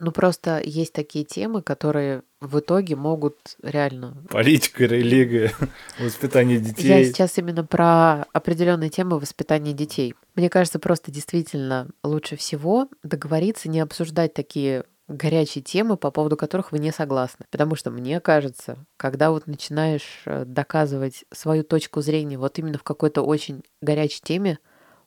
Ну, 0.00 0.12
просто 0.12 0.60
есть 0.64 0.92
такие 0.92 1.24
темы, 1.24 1.60
которые 1.60 2.22
в 2.40 2.60
итоге 2.60 2.94
могут 2.94 3.56
реально... 3.62 4.16
Политика, 4.30 4.84
религия, 4.84 5.52
воспитание 5.98 6.60
детей. 6.60 6.86
Я 6.86 7.04
сейчас 7.04 7.36
именно 7.36 7.64
про 7.64 8.24
определенные 8.32 8.90
темы 8.90 9.18
воспитания 9.18 9.72
детей. 9.72 10.14
Мне 10.36 10.48
кажется, 10.48 10.78
просто 10.78 11.10
действительно 11.10 11.88
лучше 12.04 12.36
всего 12.36 12.88
договориться 13.02 13.68
не 13.68 13.80
обсуждать 13.80 14.34
такие 14.34 14.84
горячие 15.08 15.64
темы, 15.64 15.96
по 15.96 16.10
поводу 16.10 16.36
которых 16.36 16.70
вы 16.70 16.78
не 16.78 16.92
согласны. 16.92 17.46
Потому 17.50 17.74
что 17.74 17.90
мне 17.90 18.20
кажется, 18.20 18.76
когда 18.96 19.30
вот 19.30 19.46
начинаешь 19.46 20.22
э, 20.26 20.44
доказывать 20.44 21.24
свою 21.32 21.64
точку 21.64 22.02
зрения 22.02 22.38
вот 22.38 22.58
именно 22.58 22.78
в 22.78 22.82
какой-то 22.82 23.22
очень 23.22 23.62
горячей 23.80 24.20
теме, 24.22 24.58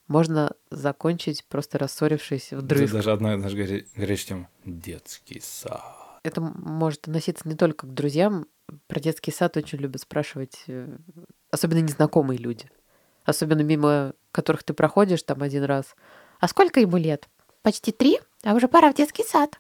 можно 0.08 0.52
закончить 0.72 1.46
просто 1.48 1.78
рассорившись 1.78 2.52
в 2.52 2.62
дрызг. 2.62 2.94
даже 2.94 3.12
одна 3.12 3.38
наша 3.38 3.56
горя... 3.56 3.86
горячая 3.96 4.28
тема— 4.28 4.50
детский 4.66 5.40
сад. 5.40 5.82
Это 6.24 6.42
может 6.42 7.08
относиться 7.08 7.48
не 7.48 7.56
только 7.56 7.88
к 7.88 7.94
друзьям. 7.94 8.48
Про 8.88 9.00
детский 9.00 9.32
сад 9.32 9.56
очень 9.58 9.78
любят 9.78 10.02
спрашивать, 10.02 10.64
э, 10.68 10.98
особенно 11.52 11.80
незнакомые 11.80 12.38
люди. 12.38 12.70
Особенно 13.24 13.62
мимо 13.62 14.14
которых 14.32 14.64
ты 14.64 14.74
проходишь 14.74 15.24
там 15.24 15.44
один 15.44 15.64
раз. 15.64 15.96
А 16.40 16.48
сколько 16.48 16.80
ему 16.80 16.98
лет? 16.98 17.30
Почти 17.62 17.92
три, 17.92 18.20
а 18.44 18.56
уже 18.56 18.68
пора 18.68 18.92
в 18.92 18.96
детский 18.96 19.24
сад. 19.24 19.60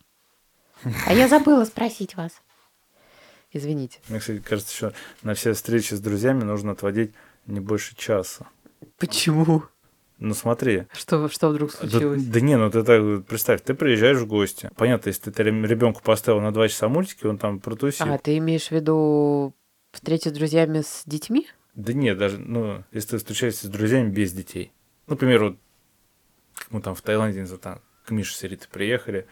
А 1.05 1.13
я 1.13 1.27
забыла 1.27 1.65
спросить 1.65 2.15
вас. 2.15 2.41
Извините. 3.53 3.99
Мне, 4.07 4.19
кстати, 4.19 4.39
кажется, 4.39 4.73
еще 4.73 4.95
на 5.23 5.33
все 5.33 5.53
встречи 5.53 5.93
с 5.93 5.99
друзьями 5.99 6.43
нужно 6.43 6.71
отводить 6.71 7.11
не 7.47 7.59
больше 7.59 7.95
часа. 7.95 8.47
Почему? 8.97 9.63
Ну 10.19 10.33
смотри. 10.35 10.85
Что, 10.93 11.27
что 11.29 11.49
вдруг 11.49 11.71
случилось? 11.71 12.23
Да, 12.23 12.33
да 12.33 12.41
не, 12.41 12.55
ну 12.55 12.69
ты 12.69 12.83
так 12.83 13.25
представь, 13.25 13.61
ты 13.61 13.73
приезжаешь 13.73 14.19
в 14.19 14.27
гости. 14.27 14.69
Понятно, 14.75 15.09
если 15.09 15.31
ты 15.31 15.43
ребенку 15.43 16.01
поставил 16.01 16.39
на 16.41 16.53
два 16.53 16.67
часа 16.67 16.87
мультики, 16.87 17.25
он 17.25 17.37
там 17.37 17.59
протусит. 17.59 18.01
А, 18.01 18.17
ты 18.19 18.37
имеешь 18.37 18.67
в 18.67 18.71
виду 18.71 19.55
встречи 19.91 20.29
с 20.29 20.31
друзьями 20.31 20.81
с 20.81 21.03
детьми? 21.05 21.47
Да 21.73 21.93
нет, 21.93 22.17
даже, 22.17 22.37
ну, 22.37 22.83
если 22.91 23.11
ты 23.11 23.17
встречаешься 23.17 23.67
с 23.67 23.69
друзьями 23.69 24.11
без 24.11 24.31
детей. 24.31 24.71
Например, 25.07 25.43
вот 25.43 25.57
мы 26.69 26.81
там 26.81 26.95
в 26.95 27.01
Таиланде, 27.01 27.45
там 27.57 27.81
к 28.05 28.11
Мише 28.11 28.35
с 28.35 28.43
Ритой 28.43 28.67
приехали, 28.71 29.25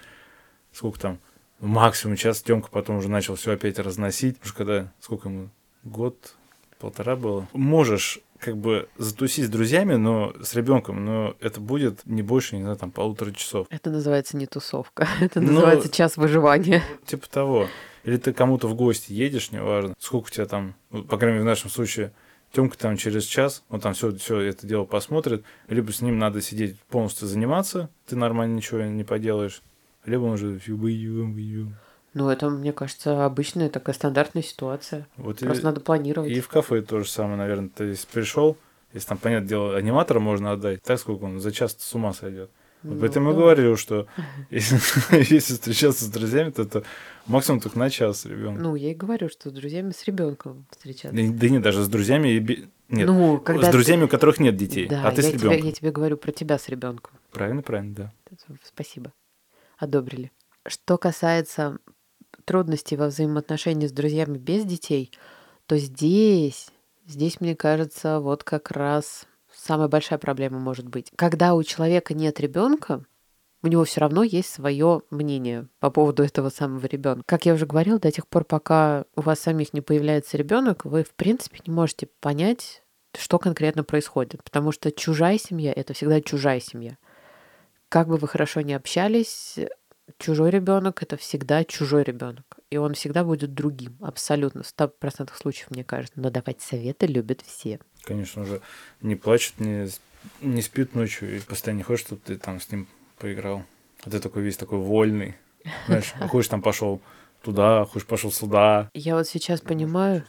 сколько 0.73 0.99
там, 0.99 1.19
максимум 1.59 2.15
час, 2.15 2.41
Тёмка 2.41 2.69
потом 2.69 2.97
уже 2.97 3.09
начал 3.09 3.35
все 3.35 3.53
опять 3.53 3.79
разносить, 3.79 4.37
уже 4.43 4.53
когда, 4.53 4.91
сколько 4.99 5.29
ему, 5.29 5.49
год, 5.83 6.35
полтора 6.79 7.15
было. 7.15 7.47
Можешь 7.53 8.19
как 8.39 8.57
бы 8.57 8.87
затусить 8.97 9.45
с 9.45 9.49
друзьями, 9.49 9.95
но 9.95 10.33
с 10.41 10.55
ребенком, 10.55 11.03
но 11.03 11.35
это 11.41 11.59
будет 11.59 12.05
не 12.05 12.21
больше, 12.21 12.55
не 12.55 12.61
знаю, 12.61 12.77
там 12.77 12.91
полутора 12.91 13.31
часов. 13.31 13.67
Это 13.69 13.89
называется 13.89 14.37
не 14.37 14.45
тусовка, 14.45 15.07
это 15.21 15.41
но... 15.41 15.51
называется 15.51 15.89
час 15.89 16.17
выживания. 16.17 16.83
Типа 17.05 17.29
того. 17.29 17.67
Или 18.03 18.17
ты 18.17 18.31
кому-то 18.31 18.67
в 18.67 18.75
гости 18.75 19.11
едешь, 19.11 19.51
неважно, 19.51 19.93
сколько 19.99 20.27
у 20.27 20.29
тебя 20.29 20.45
там, 20.45 20.75
ну, 20.89 21.03
по 21.03 21.17
крайней 21.17 21.35
мере, 21.35 21.43
в 21.43 21.47
нашем 21.47 21.69
случае, 21.69 22.13
Тёмка 22.51 22.77
там 22.77 22.97
через 22.97 23.25
час, 23.25 23.63
он 23.69 23.79
там 23.79 23.93
все, 23.93 24.15
все 24.15 24.39
это 24.39 24.65
дело 24.65 24.85
посмотрит, 24.85 25.43
либо 25.67 25.91
с 25.91 26.01
ним 26.01 26.17
надо 26.17 26.41
сидеть 26.41 26.79
полностью 26.83 27.27
заниматься, 27.27 27.89
ты 28.07 28.15
нормально 28.15 28.55
ничего 28.55 28.81
не 28.81 29.03
поделаешь, 29.03 29.61
либо 30.05 30.23
он 30.23 30.31
уже 30.33 30.59
ну, 32.13 32.29
это, 32.29 32.49
мне 32.49 32.73
кажется, 32.73 33.25
обычная 33.25 33.69
такая 33.69 33.93
стандартная 33.93 34.41
ситуация. 34.41 35.07
Вот 35.17 35.39
Просто 35.39 35.61
и, 35.61 35.65
надо 35.65 35.79
планировать. 35.79 36.31
И 36.31 36.41
в 36.41 36.47
кафе 36.47 36.81
то 36.81 36.99
же 36.99 37.07
самое, 37.07 37.37
наверное. 37.37 37.69
То 37.69 37.83
есть 37.83 38.07
пришел, 38.07 38.57
если 38.93 39.09
там, 39.09 39.17
понятное 39.19 39.47
дело, 39.47 39.77
аниматора 39.77 40.19
можно 40.19 40.53
отдать, 40.53 40.81
так 40.81 40.99
сколько 40.99 41.25
он 41.25 41.39
за 41.39 41.51
час 41.51 41.75
с 41.77 41.93
ума 41.95 42.13
сойдет. 42.13 42.49
Вот 42.81 42.95
ну, 42.95 42.99
поэтому 43.01 43.25
да. 43.27 43.35
я 43.35 43.41
говорил, 43.41 43.77
что 43.77 44.07
если, 44.49 44.77
если 45.33 45.53
встречаться 45.53 46.05
с 46.05 46.07
друзьями, 46.07 46.49
то 46.49 46.63
это 46.63 46.83
максимум 47.27 47.59
только 47.59 47.77
на 47.77 47.89
час 47.89 48.21
с 48.21 48.25
ребенком. 48.25 48.63
Ну, 48.63 48.75
я 48.75 48.91
и 48.91 48.95
говорю, 48.95 49.29
что 49.29 49.49
с 49.49 49.53
друзьями 49.53 49.91
с 49.91 50.05
ребенком 50.05 50.65
встречаться. 50.71 51.15
Да, 51.15 51.23
да 51.31 51.49
нет, 51.49 51.61
даже 51.61 51.83
с 51.83 51.87
друзьями 51.89 52.29
и 52.29 52.69
нет. 52.87 53.07
Ну, 53.07 53.37
когда 53.39 53.69
с 53.69 53.71
друзьями, 53.71 54.01
ты... 54.01 54.05
у 54.05 54.09
которых 54.09 54.39
нет 54.39 54.55
детей, 54.55 54.87
да, 54.87 55.03
а 55.07 55.11
ты 55.11 55.21
с 55.21 55.31
ребенком. 55.31 55.67
Я 55.67 55.71
тебе 55.73 55.91
говорю 55.91 56.17
про 56.17 56.31
тебя 56.31 56.57
с 56.57 56.69
ребенком. 56.69 57.13
Правильно, 57.31 57.61
правильно, 57.61 57.93
да. 57.93 58.13
Спасибо. 58.63 59.11
Одобрили. 59.79 60.31
Что 60.67 60.97
касается 60.97 61.79
трудностей 62.45 62.97
во 62.97 63.07
взаимоотношении 63.07 63.87
с 63.87 63.91
друзьями 63.91 64.37
без 64.37 64.65
детей, 64.65 65.11
то 65.65 65.77
здесь, 65.77 66.67
здесь, 67.07 67.39
мне 67.39 67.55
кажется, 67.55 68.19
вот 68.19 68.43
как 68.43 68.71
раз 68.71 69.25
самая 69.53 69.87
большая 69.87 70.19
проблема 70.19 70.59
может 70.59 70.87
быть. 70.87 71.11
Когда 71.15 71.55
у 71.55 71.63
человека 71.63 72.13
нет 72.13 72.39
ребенка, 72.39 73.05
у 73.61 73.67
него 73.67 73.83
все 73.83 74.01
равно 74.01 74.23
есть 74.23 74.49
свое 74.49 75.01
мнение 75.09 75.67
по 75.79 75.89
поводу 75.89 76.23
этого 76.23 76.49
самого 76.49 76.85
ребенка. 76.85 77.23
Как 77.25 77.45
я 77.45 77.53
уже 77.53 77.65
говорила, 77.65 77.99
до 77.99 78.11
тех 78.11 78.27
пор, 78.27 78.45
пока 78.45 79.05
у 79.15 79.21
вас 79.21 79.39
самих 79.39 79.73
не 79.73 79.81
появляется 79.81 80.37
ребенок, 80.37 80.85
вы, 80.85 81.03
в 81.03 81.13
принципе, 81.13 81.59
не 81.65 81.73
можете 81.73 82.07
понять, 82.19 82.83
что 83.17 83.39
конкретно 83.39 83.83
происходит. 83.83 84.43
Потому 84.43 84.71
что 84.71 84.91
чужая 84.91 85.37
семья 85.37 85.73
это 85.75 85.93
всегда 85.93 86.21
чужая 86.21 86.59
семья. 86.59 86.97
Как 87.89 88.07
бы 88.07 88.17
вы 88.17 88.27
хорошо 88.27 88.61
не 88.61 88.73
общались, 88.73 89.57
чужой 90.17 90.51
ребенок 90.51 91.01
это 91.03 91.17
всегда 91.17 91.63
чужой 91.63 92.03
ребенок. 92.03 92.45
И 92.69 92.77
он 92.77 92.93
всегда 92.93 93.23
будет 93.23 93.53
другим. 93.53 93.97
Абсолютно. 94.01 94.63
В 94.63 94.67
100% 94.67 95.31
случаев, 95.35 95.71
мне 95.71 95.83
кажется. 95.83 96.19
Но 96.19 96.29
давать 96.29 96.61
советы 96.61 97.07
любят 97.07 97.41
все. 97.45 97.79
Конечно 98.03 98.45
же. 98.45 98.61
Не 99.01 99.15
плачет, 99.15 99.59
не, 99.59 99.87
не 100.41 100.61
спит 100.61 100.93
ночью 100.93 101.35
и 101.35 101.39
постоянно 101.39 101.83
хочет, 101.83 102.07
чтобы 102.07 102.21
ты 102.23 102.37
там 102.37 102.59
с 102.59 102.71
ним 102.71 102.87
поиграл. 103.17 103.63
А 104.03 104.09
ты 104.09 104.19
такой 104.19 104.43
весь 104.43 104.57
такой 104.57 104.79
вольный. 104.79 105.35
Знаешь, 105.87 106.13
хочешь 106.29 106.49
там 106.49 106.61
пошел 106.61 107.01
туда, 107.41 107.85
хочешь 107.85 108.07
пошел 108.07 108.31
сюда. 108.31 108.89
Я 108.93 109.15
вот 109.15 109.27
сейчас 109.27 109.61
понимаю, 109.61 110.23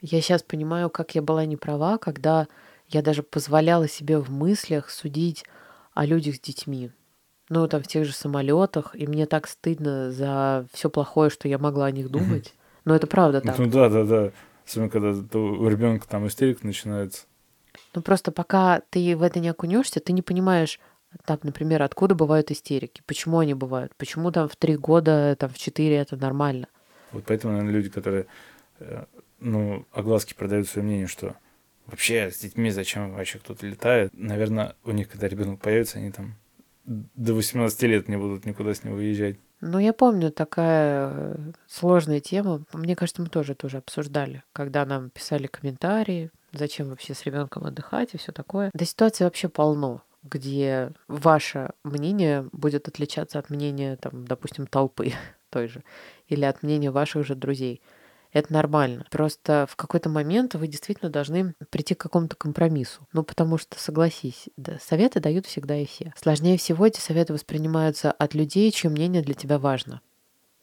я 0.00 0.20
сейчас 0.20 0.42
понимаю, 0.42 0.88
как 0.90 1.14
я 1.14 1.22
была 1.22 1.44
не 1.46 1.56
права, 1.56 1.98
когда 1.98 2.46
я 2.88 3.02
даже 3.02 3.22
позволяла 3.22 3.88
себе 3.88 4.18
в 4.18 4.30
мыслях 4.30 4.90
судить 4.90 5.44
о 5.94 6.06
людях 6.06 6.36
с 6.36 6.40
детьми 6.40 6.90
ну, 7.52 7.68
там, 7.68 7.82
в 7.82 7.86
тех 7.86 8.06
же 8.06 8.14
самолетах, 8.14 8.94
и 8.94 9.06
мне 9.06 9.26
так 9.26 9.46
стыдно 9.46 10.10
за 10.10 10.66
все 10.72 10.88
плохое, 10.88 11.28
что 11.28 11.48
я 11.48 11.58
могла 11.58 11.84
о 11.86 11.90
них 11.90 12.10
думать. 12.10 12.54
Но 12.84 12.96
это 12.96 13.06
правда 13.06 13.42
так. 13.42 13.58
Ну 13.58 13.66
да, 13.66 13.90
да, 13.90 14.04
да. 14.04 14.32
Особенно, 14.66 14.88
когда 14.88 15.10
у 15.38 15.68
ребенка 15.68 16.08
там 16.08 16.26
истерика 16.26 16.66
начинается. 16.66 17.26
Ну 17.94 18.00
просто 18.00 18.32
пока 18.32 18.80
ты 18.88 19.16
в 19.16 19.22
это 19.22 19.38
не 19.38 19.50
окунешься, 19.50 20.00
ты 20.00 20.12
не 20.12 20.22
понимаешь, 20.22 20.80
там, 21.26 21.38
например, 21.42 21.82
откуда 21.82 22.14
бывают 22.14 22.50
истерики, 22.50 23.02
почему 23.06 23.38
они 23.38 23.52
бывают, 23.52 23.94
почему 23.96 24.32
там 24.32 24.48
в 24.48 24.56
три 24.56 24.76
года, 24.76 25.36
там 25.38 25.50
в 25.50 25.58
четыре 25.58 25.96
это 25.96 26.16
нормально. 26.16 26.68
Вот 27.12 27.24
поэтому, 27.26 27.52
наверное, 27.52 27.74
люди, 27.74 27.90
которые, 27.90 28.26
э, 28.78 29.04
ну, 29.40 29.84
огласки 29.92 30.32
продают 30.32 30.68
свое 30.68 30.86
мнение, 30.86 31.06
что 31.06 31.36
вообще 31.86 32.30
с 32.30 32.38
детьми 32.38 32.70
зачем 32.70 33.12
вообще 33.12 33.38
кто-то 33.38 33.66
летает, 33.66 34.10
наверное, 34.14 34.76
у 34.84 34.92
них, 34.92 35.08
когда 35.08 35.28
ребенок 35.28 35.60
появится, 35.60 35.98
они 35.98 36.10
там 36.10 36.34
до 36.84 37.34
18 37.34 37.82
лет 37.82 38.08
не 38.08 38.16
будут 38.16 38.44
никуда 38.44 38.74
с 38.74 38.84
ним 38.84 38.94
выезжать. 38.94 39.36
Ну, 39.60 39.78
я 39.78 39.92
помню, 39.92 40.32
такая 40.32 41.10
э, 41.12 41.36
сложная 41.68 42.18
тема. 42.18 42.64
Мне 42.72 42.96
кажется, 42.96 43.22
мы 43.22 43.28
тоже 43.28 43.54
тоже 43.54 43.78
обсуждали, 43.78 44.42
когда 44.52 44.84
нам 44.84 45.10
писали 45.10 45.46
комментарии, 45.46 46.30
зачем 46.52 46.88
вообще 46.88 47.14
с 47.14 47.24
ребенком 47.24 47.64
отдыхать 47.64 48.14
и 48.14 48.18
все 48.18 48.32
такое. 48.32 48.70
Да 48.74 48.84
ситуации 48.84 49.24
вообще 49.24 49.48
полно 49.48 50.02
где 50.22 50.92
ваше 51.08 51.70
мнение 51.84 52.48
будет 52.52 52.88
отличаться 52.88 53.38
от 53.38 53.50
мнения, 53.50 53.96
там, 53.96 54.26
допустим, 54.26 54.66
толпы 54.66 55.12
той 55.50 55.68
же, 55.68 55.82
или 56.28 56.44
от 56.44 56.62
мнения 56.62 56.90
ваших 56.90 57.26
же 57.26 57.34
друзей. 57.34 57.82
Это 58.32 58.52
нормально. 58.52 59.06
Просто 59.10 59.66
в 59.68 59.76
какой-то 59.76 60.08
момент 60.08 60.54
вы 60.54 60.66
действительно 60.66 61.10
должны 61.10 61.54
прийти 61.70 61.94
к 61.94 62.00
какому-то 62.00 62.34
компромиссу. 62.36 63.06
Ну, 63.12 63.22
потому 63.22 63.58
что, 63.58 63.78
согласись, 63.78 64.48
да, 64.56 64.78
советы 64.80 65.20
дают 65.20 65.46
всегда 65.46 65.76
и 65.76 65.86
все. 65.86 66.12
Сложнее 66.16 66.56
всего 66.56 66.86
эти 66.86 66.98
советы 66.98 67.34
воспринимаются 67.34 68.10
от 68.10 68.34
людей, 68.34 68.70
чье 68.70 68.90
мнение 68.90 69.22
для 69.22 69.34
тебя 69.34 69.58
важно. 69.58 70.00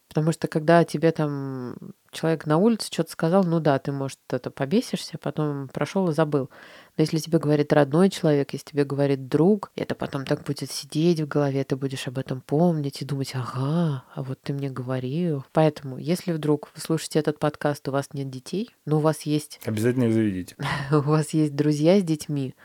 Потому 0.09 0.31
что 0.31 0.47
когда 0.47 0.83
тебе 0.83 1.11
там 1.11 1.75
человек 2.11 2.47
на 2.47 2.57
улице 2.57 2.87
что-то 2.91 3.11
сказал, 3.11 3.43
ну 3.43 3.59
да, 3.59 3.77
ты, 3.77 3.91
может, 3.91 4.17
это 4.31 4.49
побесишься, 4.49 5.19
потом 5.19 5.67
прошел 5.67 6.09
и 6.09 6.13
забыл. 6.13 6.49
Но 6.97 7.03
если 7.03 7.19
тебе 7.19 7.37
говорит 7.37 7.71
родной 7.71 8.09
человек, 8.09 8.51
если 8.53 8.71
тебе 8.71 8.85
говорит 8.85 9.27
друг, 9.27 9.71
это 9.75 9.93
потом 9.93 10.25
так 10.25 10.43
будет 10.43 10.71
сидеть 10.71 11.21
в 11.21 11.27
голове, 11.27 11.63
ты 11.63 11.75
будешь 11.75 12.07
об 12.07 12.17
этом 12.17 12.41
помнить 12.41 13.03
и 13.03 13.05
думать, 13.05 13.33
ага, 13.35 14.03
а 14.13 14.23
вот 14.23 14.41
ты 14.41 14.51
мне 14.51 14.71
говорил. 14.71 15.45
Поэтому, 15.53 15.99
если 15.99 16.33
вдруг 16.33 16.71
вы 16.73 16.81
слушаете 16.81 17.19
этот 17.19 17.37
подкаст, 17.37 17.87
у 17.87 17.91
вас 17.91 18.09
нет 18.13 18.31
детей, 18.31 18.71
но 18.85 18.97
у 18.97 19.01
вас 19.01 19.21
есть... 19.21 19.59
Обязательно 19.63 20.05
их 20.05 20.13
заведите. 20.13 20.55
у 20.91 21.01
вас 21.01 21.29
есть 21.35 21.55
друзья 21.55 21.99
с 21.99 22.03
детьми, 22.03 22.55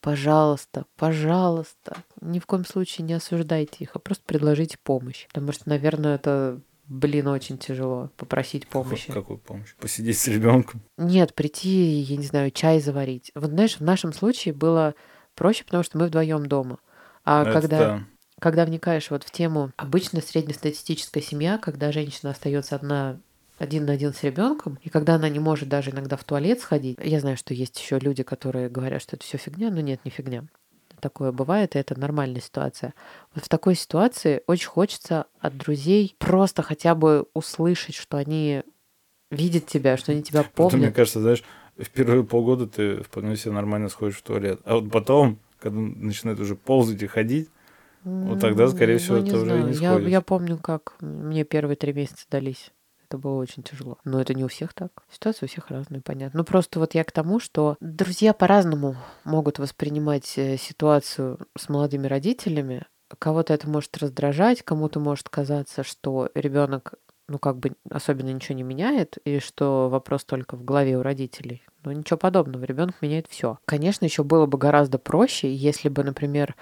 пожалуйста, 0.00 0.86
пожалуйста, 0.96 1.98
ни 2.22 2.38
в 2.38 2.46
коем 2.46 2.64
случае 2.64 3.06
не 3.06 3.12
осуждайте 3.12 3.84
их, 3.84 3.90
а 3.94 3.98
просто 3.98 4.24
предложите 4.24 4.78
помощь. 4.82 5.26
Потому 5.28 5.52
что, 5.52 5.68
наверное, 5.68 6.14
это 6.14 6.60
Блин, 6.88 7.26
очень 7.28 7.58
тяжело 7.58 8.10
попросить 8.16 8.68
помощи. 8.68 9.12
Какую 9.12 9.38
помощь? 9.38 9.74
Посидеть 9.80 10.18
с 10.18 10.28
ребенком? 10.28 10.82
Нет, 10.96 11.34
прийти, 11.34 11.68
я 11.68 12.16
не 12.16 12.26
знаю, 12.26 12.50
чай 12.52 12.80
заварить. 12.80 13.32
Вот 13.34 13.50
знаешь, 13.50 13.78
в 13.78 13.80
нашем 13.80 14.12
случае 14.12 14.54
было 14.54 14.94
проще, 15.34 15.64
потому 15.64 15.82
что 15.82 15.98
мы 15.98 16.06
вдвоем 16.06 16.46
дома. 16.46 16.78
А 17.24 17.42
Это 17.42 17.52
когда, 17.52 17.78
да. 17.78 18.04
когда 18.40 18.64
вникаешь 18.64 19.10
вот 19.10 19.24
в 19.24 19.30
тему 19.32 19.72
обычно 19.76 20.20
среднестатистическая 20.20 21.20
семья, 21.20 21.58
когда 21.58 21.90
женщина 21.90 22.30
остается 22.30 22.76
одна 22.76 23.18
один 23.58 23.86
на 23.86 23.92
один 23.94 24.12
с 24.12 24.22
ребенком, 24.22 24.78
и 24.82 24.88
когда 24.88 25.14
она 25.16 25.28
не 25.28 25.40
может 25.40 25.68
даже 25.68 25.90
иногда 25.90 26.16
в 26.16 26.24
туалет 26.24 26.60
сходить, 26.60 26.98
я 27.02 27.20
знаю, 27.20 27.36
что 27.36 27.52
есть 27.54 27.80
еще 27.80 27.98
люди, 27.98 28.22
которые 28.22 28.68
говорят, 28.68 29.02
что 29.02 29.16
это 29.16 29.24
все 29.24 29.38
фигня, 29.38 29.70
но 29.70 29.80
нет, 29.80 30.00
не 30.04 30.10
фигня 30.10 30.44
такое 31.00 31.32
бывает, 31.32 31.76
и 31.76 31.78
это 31.78 31.98
нормальная 31.98 32.40
ситуация. 32.40 32.94
Вот 33.34 33.44
в 33.44 33.48
такой 33.48 33.74
ситуации 33.74 34.42
очень 34.46 34.68
хочется 34.68 35.26
от 35.40 35.56
друзей 35.56 36.14
просто 36.18 36.62
хотя 36.62 36.94
бы 36.94 37.26
услышать, 37.34 37.94
что 37.94 38.16
они 38.16 38.62
видят 39.30 39.66
тебя, 39.66 39.96
что 39.96 40.12
они 40.12 40.22
тебя 40.22 40.42
помнят. 40.42 40.74
Это, 40.74 40.82
мне 40.82 40.92
кажется, 40.92 41.20
знаешь, 41.20 41.44
в 41.76 41.88
первые 41.90 42.24
полгода 42.24 42.66
ты 42.66 43.02
вполне 43.02 43.36
себе 43.36 43.52
нормально 43.52 43.88
сходишь 43.88 44.16
в 44.16 44.22
туалет. 44.22 44.60
А 44.64 44.76
вот 44.76 44.90
потом, 44.90 45.38
когда 45.58 45.78
начинает 45.78 46.40
уже 46.40 46.56
ползать 46.56 47.02
и 47.02 47.06
ходить, 47.06 47.50
вот 48.04 48.40
тогда, 48.40 48.68
скорее 48.68 48.94
ну, 48.94 48.98
всего, 49.00 49.22
ты 49.22 49.36
уже 49.36 49.62
не 49.62 49.74
сходишь. 49.74 50.04
Я, 50.04 50.08
я 50.08 50.20
помню, 50.20 50.58
как 50.58 50.94
мне 51.00 51.44
первые 51.44 51.76
три 51.76 51.92
месяца 51.92 52.24
дались. 52.30 52.70
Это 53.08 53.18
было 53.18 53.40
очень 53.40 53.62
тяжело. 53.62 53.98
Но 54.04 54.20
это 54.20 54.34
не 54.34 54.44
у 54.44 54.48
всех 54.48 54.74
так. 54.74 54.90
Ситуация 55.10 55.46
у 55.46 55.48
всех 55.48 55.70
разная, 55.70 56.00
понятно. 56.00 56.38
Ну 56.38 56.44
просто 56.44 56.80
вот 56.80 56.94
я 56.94 57.04
к 57.04 57.12
тому, 57.12 57.38
что 57.38 57.76
друзья 57.80 58.32
по-разному 58.32 58.96
могут 59.24 59.58
воспринимать 59.58 60.36
э, 60.36 60.56
ситуацию 60.56 61.38
с 61.56 61.68
молодыми 61.68 62.06
родителями. 62.06 62.84
Кого-то 63.18 63.54
это 63.54 63.68
может 63.68 63.96
раздражать, 63.98 64.62
кому-то 64.62 64.98
может 64.98 65.28
казаться, 65.28 65.84
что 65.84 66.28
ребенок 66.34 66.94
ну, 67.28 67.38
как 67.38 67.58
бы 67.58 67.72
особенно 67.90 68.32
ничего 68.32 68.56
не 68.56 68.62
меняет, 68.62 69.18
и 69.24 69.40
что 69.40 69.88
вопрос 69.88 70.24
только 70.24 70.56
в 70.56 70.64
голове 70.64 70.96
у 70.96 71.02
родителей. 71.02 71.62
но 71.84 71.92
ничего 71.92 72.16
подобного. 72.16 72.64
Ребенок 72.64 72.96
меняет 73.00 73.26
все. 73.28 73.58
Конечно, 73.64 74.04
еще 74.04 74.24
было 74.24 74.46
бы 74.46 74.58
гораздо 74.58 74.98
проще, 74.98 75.52
если 75.52 75.88
бы, 75.88 76.04
например, 76.04 76.56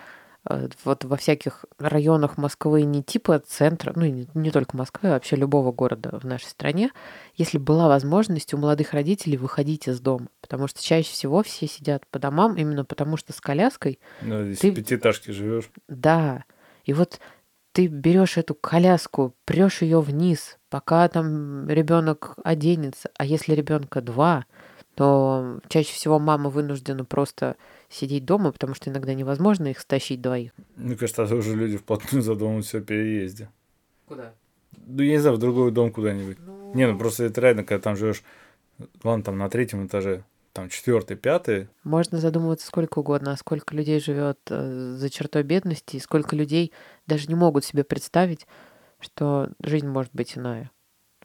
вот 0.47 1.05
во 1.05 1.17
всяких 1.17 1.65
районах 1.79 2.37
Москвы 2.37 2.83
не 2.83 3.03
типа 3.03 3.39
центра, 3.39 3.93
ну 3.97 4.05
не, 4.05 4.29
не 4.35 4.51
только 4.51 4.77
Москвы, 4.77 5.09
а 5.09 5.13
вообще 5.13 5.37
любого 5.37 5.73
города 5.73 6.19
в 6.21 6.25
нашей 6.25 6.47
стране, 6.47 6.91
если 7.35 7.59
была 7.59 7.89
возможность 7.89 8.53
у 8.53 8.59
молодых 8.59 8.93
родителей 8.93 9.39
выходить 9.39 9.89
из 9.89 10.01
дома. 10.01 10.29
Потому 10.41 10.67
что 10.69 10.83
чаще 10.83 11.11
всего 11.11 11.43
все 11.43 11.67
сидят 11.67 12.07
по 12.09 12.19
домам 12.19 12.57
именно 12.57 12.85
потому, 12.85 13.17
что 13.17 13.33
с 13.33 13.41
коляской... 13.41 13.99
Ну, 14.21 14.45
если 14.47 14.69
ты... 14.69 14.73
в 14.73 14.75
пятиэтажке 14.77 15.33
живешь. 15.33 15.71
Да. 15.89 16.45
И 16.85 16.93
вот 16.93 17.21
ты 17.73 17.87
берешь 17.87 18.37
эту 18.37 18.55
коляску, 18.55 19.35
прешь 19.47 19.83
ее 19.83 20.01
вниз, 20.01 20.59
пока 20.69 21.09
там 21.09 21.69
ребенок 21.69 22.37
оденется. 22.45 23.11
А 23.17 23.25
если 23.25 23.55
ребенка 23.55 24.01
два, 24.01 24.45
то 24.95 25.59
чаще 25.69 25.93
всего 25.93 26.19
мама 26.19 26.51
вынуждена 26.51 27.05
просто 27.05 27.57
сидеть 27.89 28.25
дома, 28.25 28.53
потому 28.53 28.75
что 28.75 28.91
иногда 28.91 29.15
невозможно 29.15 29.69
их 29.69 29.81
стащить 29.81 30.21
двоих. 30.21 30.53
Мне 30.77 30.97
кажется, 30.97 31.23
а 31.23 31.35
уже 31.35 31.55
люди 31.55 31.77
вплотную 31.77 32.23
задумываются 32.23 32.79
о 32.79 32.81
переезде. 32.81 33.49
Куда? 34.07 34.35
Ну, 34.87 35.03
я 35.03 35.13
не 35.13 35.19
знаю, 35.19 35.37
в 35.37 35.41
другой 35.41 35.71
дом 35.71 35.93
куда-нибудь. 35.93 36.39
Ну... 36.41 36.73
Не, 36.75 36.87
ну 36.87 36.99
просто 36.99 37.25
это 37.25 37.41
реально, 37.41 37.65
когда 37.65 37.83
там 37.83 37.97
живешь, 37.97 38.23
ладно, 39.03 39.25
там 39.25 39.39
на 39.39 39.49
третьем 39.49 39.87
этаже, 39.87 40.25
там 40.53 40.69
четвертый, 40.69 41.17
пятый. 41.17 41.69
Можно 41.83 42.19
задумываться 42.19 42.67
сколько 42.67 43.01
угодно, 43.01 43.33
а 43.33 43.37
сколько 43.37 43.75
людей 43.75 44.01
живет 44.01 44.39
э, 44.51 44.95
за 44.97 45.11
чертой 45.11 45.43
бедности, 45.43 45.97
и 45.97 46.01
сколько 46.01 46.37
людей 46.37 46.73
даже 47.07 47.27
не 47.29 47.35
могут 47.35 47.65
себе 47.65 47.85
представить, 47.85 48.47
что 49.01 49.51
жизнь 49.61 49.89
может 49.89 50.13
быть 50.13 50.37
иная. 50.37 50.71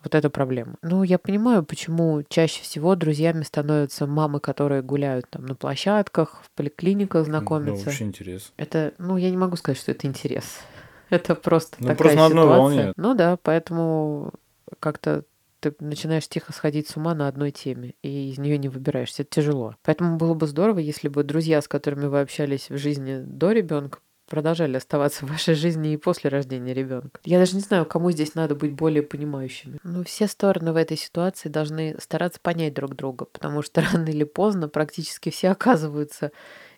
Вот 0.03 0.15
это 0.15 0.29
проблема. 0.29 0.75
Ну, 0.81 1.03
я 1.03 1.19
понимаю, 1.19 1.63
почему 1.63 2.23
чаще 2.29 2.61
всего 2.63 2.95
друзьями 2.95 3.43
становятся 3.43 4.07
мамы, 4.07 4.39
которые 4.39 4.81
гуляют 4.81 5.29
там 5.29 5.45
на 5.45 5.55
площадках, 5.55 6.41
в 6.43 6.51
поликлиниках 6.55 7.25
знакомятся. 7.25 7.85
Ну, 7.85 7.85
вообще 7.85 8.03
интерес. 8.05 8.53
Это, 8.57 8.93
ну, 8.97 9.17
я 9.17 9.29
не 9.29 9.37
могу 9.37 9.57
сказать, 9.57 9.77
что 9.77 9.91
это 9.91 10.07
интерес. 10.07 10.59
Это 11.09 11.33
просто 11.33 11.77
ну, 11.79 11.87
такая 11.87 11.97
просто 11.97 12.17
на 12.17 12.25
одной 12.27 12.43
ситуация. 12.43 12.59
волне. 12.59 12.93
Ну 12.95 13.15
да, 13.15 13.37
поэтому 13.41 14.31
как-то 14.79 15.23
ты 15.59 15.75
начинаешь 15.79 16.27
тихо 16.27 16.53
сходить 16.53 16.87
с 16.87 16.95
ума 16.95 17.13
на 17.15 17.27
одной 17.27 17.51
теме, 17.51 17.95
и 18.01 18.29
из 18.29 18.37
нее 18.37 18.57
не 18.57 18.69
выбираешься. 18.69 19.23
Это 19.23 19.31
тяжело. 19.31 19.75
Поэтому 19.83 20.17
было 20.17 20.33
бы 20.33 20.47
здорово, 20.47 20.79
если 20.79 21.07
бы 21.09 21.23
друзья, 21.23 21.61
с 21.61 21.67
которыми 21.67 22.05
вы 22.05 22.21
общались 22.21 22.69
в 22.69 22.77
жизни 22.77 23.21
до 23.25 23.51
ребенка, 23.51 23.99
продолжали 24.29 24.77
оставаться 24.77 25.25
в 25.25 25.29
вашей 25.29 25.55
жизни 25.55 25.93
и 25.93 25.97
после 25.97 26.29
рождения 26.29 26.73
ребенка. 26.73 27.19
Я 27.25 27.39
даже 27.39 27.55
не 27.55 27.61
знаю, 27.61 27.85
кому 27.85 28.11
здесь 28.11 28.35
надо 28.35 28.55
быть 28.55 28.73
более 28.73 29.03
понимающими. 29.03 29.79
Но 29.83 30.03
все 30.03 30.27
стороны 30.27 30.71
в 30.71 30.75
этой 30.75 30.97
ситуации 30.97 31.49
должны 31.49 31.95
стараться 31.99 32.39
понять 32.41 32.73
друг 32.73 32.95
друга, 32.95 33.25
потому 33.25 33.61
что 33.61 33.81
рано 33.93 34.07
или 34.07 34.23
поздно 34.23 34.69
практически 34.69 35.29
все 35.29 35.49
оказываются 35.49 36.31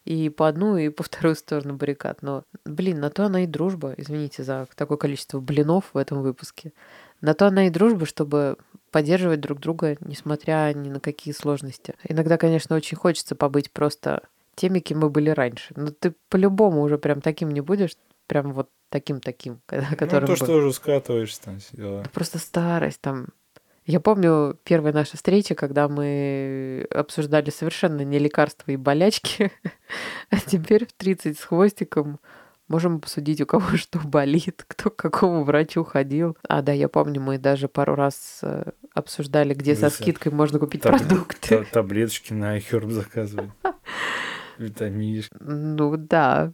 и 0.05 0.29
по 0.29 0.47
одну, 0.47 0.77
и 0.77 0.89
по 0.89 1.03
вторую 1.03 1.35
сторону 1.35 1.75
баррикад. 1.75 2.23
Но, 2.23 2.43
блин, 2.65 2.99
на 2.99 3.09
то 3.09 3.25
она 3.25 3.43
и 3.43 3.47
дружба. 3.47 3.93
Извините 3.97 4.43
за 4.43 4.67
такое 4.75 4.97
количество 4.97 5.39
блинов 5.39 5.91
в 5.93 5.97
этом 5.97 6.21
выпуске. 6.21 6.73
На 7.19 7.35
то 7.35 7.47
она 7.47 7.67
и 7.67 7.69
дружба, 7.69 8.07
чтобы 8.07 8.57
поддерживать 8.89 9.39
друг 9.39 9.59
друга, 9.59 9.97
несмотря 10.01 10.71
ни 10.73 10.89
на 10.89 10.99
какие 10.99 11.33
сложности. 11.33 11.93
Иногда, 12.07 12.37
конечно, 12.37 12.75
очень 12.75 12.97
хочется 12.97 13.35
побыть 13.35 13.71
просто 13.71 14.23
теми, 14.55 14.79
кем 14.79 14.99
мы 14.99 15.09
были 15.09 15.29
раньше. 15.29 15.73
Но 15.75 15.91
ты 15.91 16.13
по-любому 16.29 16.81
уже 16.81 16.97
прям 16.97 17.21
таким 17.21 17.51
не 17.51 17.61
будешь, 17.61 17.95
прям 18.27 18.53
вот 18.53 18.69
таким-таким, 18.89 19.61
которым 19.65 20.29
Ну, 20.29 20.35
то, 20.35 20.35
что 20.35 20.53
уже 20.53 20.73
скатываешься 20.73 21.41
там 21.43 21.59
все 21.59 21.77
дела. 21.77 22.03
Просто 22.13 22.39
старость 22.39 23.01
там. 23.01 23.27
Я 23.85 23.99
помню 23.99 24.57
первая 24.63 24.93
наша 24.93 25.17
встреча, 25.17 25.55
когда 25.55 25.87
мы 25.89 26.87
обсуждали 26.91 27.49
совершенно 27.49 28.01
не 28.01 28.19
лекарства 28.19 28.71
и 28.71 28.75
болячки, 28.75 29.51
а 30.29 30.37
теперь 30.37 30.85
в 30.85 30.93
30 30.93 31.39
с 31.39 31.43
хвостиком 31.43 32.19
Можем 32.71 32.95
обсудить, 32.95 33.41
у 33.41 33.45
кого 33.45 33.65
что 33.75 33.99
болит, 33.99 34.63
кто 34.65 34.89
к 34.89 34.95
какому 34.95 35.43
врачу 35.43 35.83
ходил. 35.83 36.37
А, 36.47 36.61
да, 36.61 36.71
я 36.71 36.87
помню, 36.87 37.19
мы 37.19 37.37
даже 37.37 37.67
пару 37.67 37.95
раз 37.95 38.39
э, 38.43 38.71
обсуждали, 38.93 39.53
где 39.53 39.75
со 39.75 39.89
скидкой 39.89 40.31
можно 40.31 40.57
купить 40.57 40.83
Таб- 40.83 40.97
продукты. 40.97 41.67
Таблеточки 41.69 42.31
на 42.31 42.57
iHerb 42.57 42.89
заказывать. 42.89 43.49
Витаминишки. 44.61 45.35
Ну 45.39 45.97
да. 45.97 46.53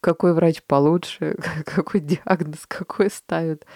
Какой 0.00 0.34
врач 0.34 0.62
получше, 0.62 1.36
какой 1.64 2.00
диагноз, 2.00 2.66
какой 2.66 3.10
ставит. 3.10 3.66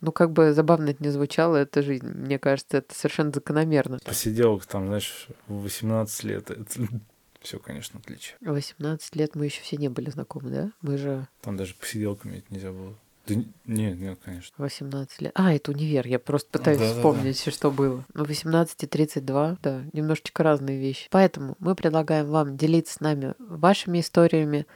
Ну, 0.00 0.12
как 0.12 0.32
бы 0.32 0.54
забавно 0.54 0.90
это 0.90 1.02
не 1.02 1.10
звучало, 1.10 1.56
это 1.56 1.82
жизнь. 1.82 2.06
Мне 2.06 2.38
кажется, 2.38 2.78
это 2.78 2.94
совершенно 2.94 3.32
закономерно. 3.32 3.98
Посидел 4.04 4.58
там, 4.60 4.86
знаешь, 4.86 5.28
в 5.46 5.62
18 5.62 6.24
лет. 6.24 6.50
Это 6.50 6.64
все, 7.40 7.58
конечно, 7.58 8.00
отличие. 8.00 8.36
18 8.40 9.16
лет 9.16 9.34
мы 9.34 9.44
еще 9.44 9.60
все 9.60 9.76
не 9.76 9.88
были 9.88 10.08
знакомы, 10.08 10.50
да? 10.50 10.72
Мы 10.80 10.96
же... 10.96 11.28
Там 11.42 11.56
даже 11.56 11.74
посиделками 11.74 12.38
это 12.38 12.46
нельзя 12.48 12.72
было. 12.72 12.94
Да 13.34 13.44
нет, 13.66 13.98
нет, 13.98 14.18
конечно. 14.24 14.54
18 14.58 15.22
лет. 15.22 15.32
А, 15.34 15.52
это 15.52 15.72
универ. 15.72 16.06
Я 16.06 16.18
просто 16.18 16.58
пытаюсь 16.58 16.78
да, 16.78 16.92
вспомнить, 16.92 17.38
да, 17.38 17.44
да. 17.44 17.50
что 17.50 17.70
было. 17.70 18.04
Ну, 18.14 18.24
18 18.24 18.82
и 18.82 18.86
32, 18.86 19.58
да, 19.62 19.82
немножечко 19.92 20.42
разные 20.42 20.78
вещи. 20.78 21.08
Поэтому 21.10 21.56
мы 21.58 21.74
предлагаем 21.74 22.26
вам 22.26 22.56
делиться 22.56 22.94
с 22.94 23.00
нами 23.00 23.34
вашими 23.38 24.00
историями 24.00 24.66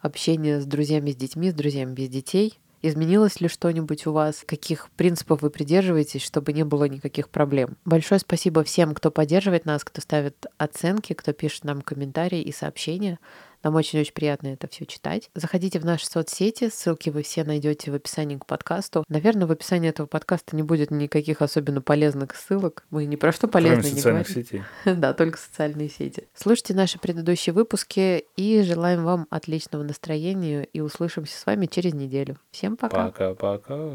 общения 0.00 0.60
с 0.60 0.66
друзьями 0.66 1.10
с 1.10 1.16
детьми, 1.16 1.50
с 1.50 1.54
друзьями 1.54 1.94
без 1.94 2.08
детей. 2.08 2.58
Изменилось 2.80 3.40
ли 3.40 3.48
что-нибудь 3.48 4.06
у 4.06 4.12
вас? 4.12 4.44
Каких 4.46 4.88
принципов 4.90 5.42
вы 5.42 5.50
придерживаетесь, 5.50 6.22
чтобы 6.22 6.52
не 6.52 6.64
было 6.64 6.84
никаких 6.84 7.28
проблем? 7.28 7.76
Большое 7.84 8.20
спасибо 8.20 8.62
всем, 8.62 8.94
кто 8.94 9.10
поддерживает 9.10 9.64
нас, 9.64 9.82
кто 9.82 10.00
ставит 10.00 10.46
оценки, 10.58 11.12
кто 11.12 11.32
пишет 11.32 11.64
нам 11.64 11.82
комментарии 11.82 12.40
и 12.40 12.52
сообщения. 12.52 13.18
Нам 13.62 13.74
очень-очень 13.74 14.12
приятно 14.12 14.48
это 14.48 14.68
все 14.68 14.86
читать. 14.86 15.30
Заходите 15.34 15.78
в 15.80 15.84
наши 15.84 16.06
соцсети, 16.06 16.70
ссылки 16.70 17.10
вы 17.10 17.22
все 17.22 17.44
найдете 17.44 17.90
в 17.90 17.94
описании 17.94 18.36
к 18.36 18.46
подкасту. 18.46 19.04
Наверное, 19.08 19.46
в 19.46 19.52
описании 19.52 19.90
этого 19.90 20.06
подкаста 20.06 20.54
не 20.56 20.62
будет 20.62 20.90
никаких 20.90 21.42
особенно 21.42 21.80
полезных 21.80 22.34
ссылок. 22.36 22.84
Мы 22.90 23.06
ни 23.06 23.16
про 23.16 23.32
что 23.32 23.48
полезное 23.48 23.90
не 23.90 24.00
говорим. 24.00 24.24
сетей. 24.24 24.62
да, 24.84 25.12
только 25.12 25.38
социальные 25.38 25.88
сети. 25.88 26.28
Слушайте 26.34 26.74
наши 26.74 26.98
предыдущие 26.98 27.52
выпуски 27.52 28.24
и 28.36 28.62
желаем 28.62 29.04
вам 29.04 29.26
отличного 29.30 29.82
настроения 29.82 30.64
и 30.64 30.80
услышимся 30.80 31.38
с 31.38 31.46
вами 31.46 31.66
через 31.66 31.94
неделю. 31.94 32.36
Всем 32.50 32.76
пока. 32.76 33.06
Пока-пока. 33.06 33.92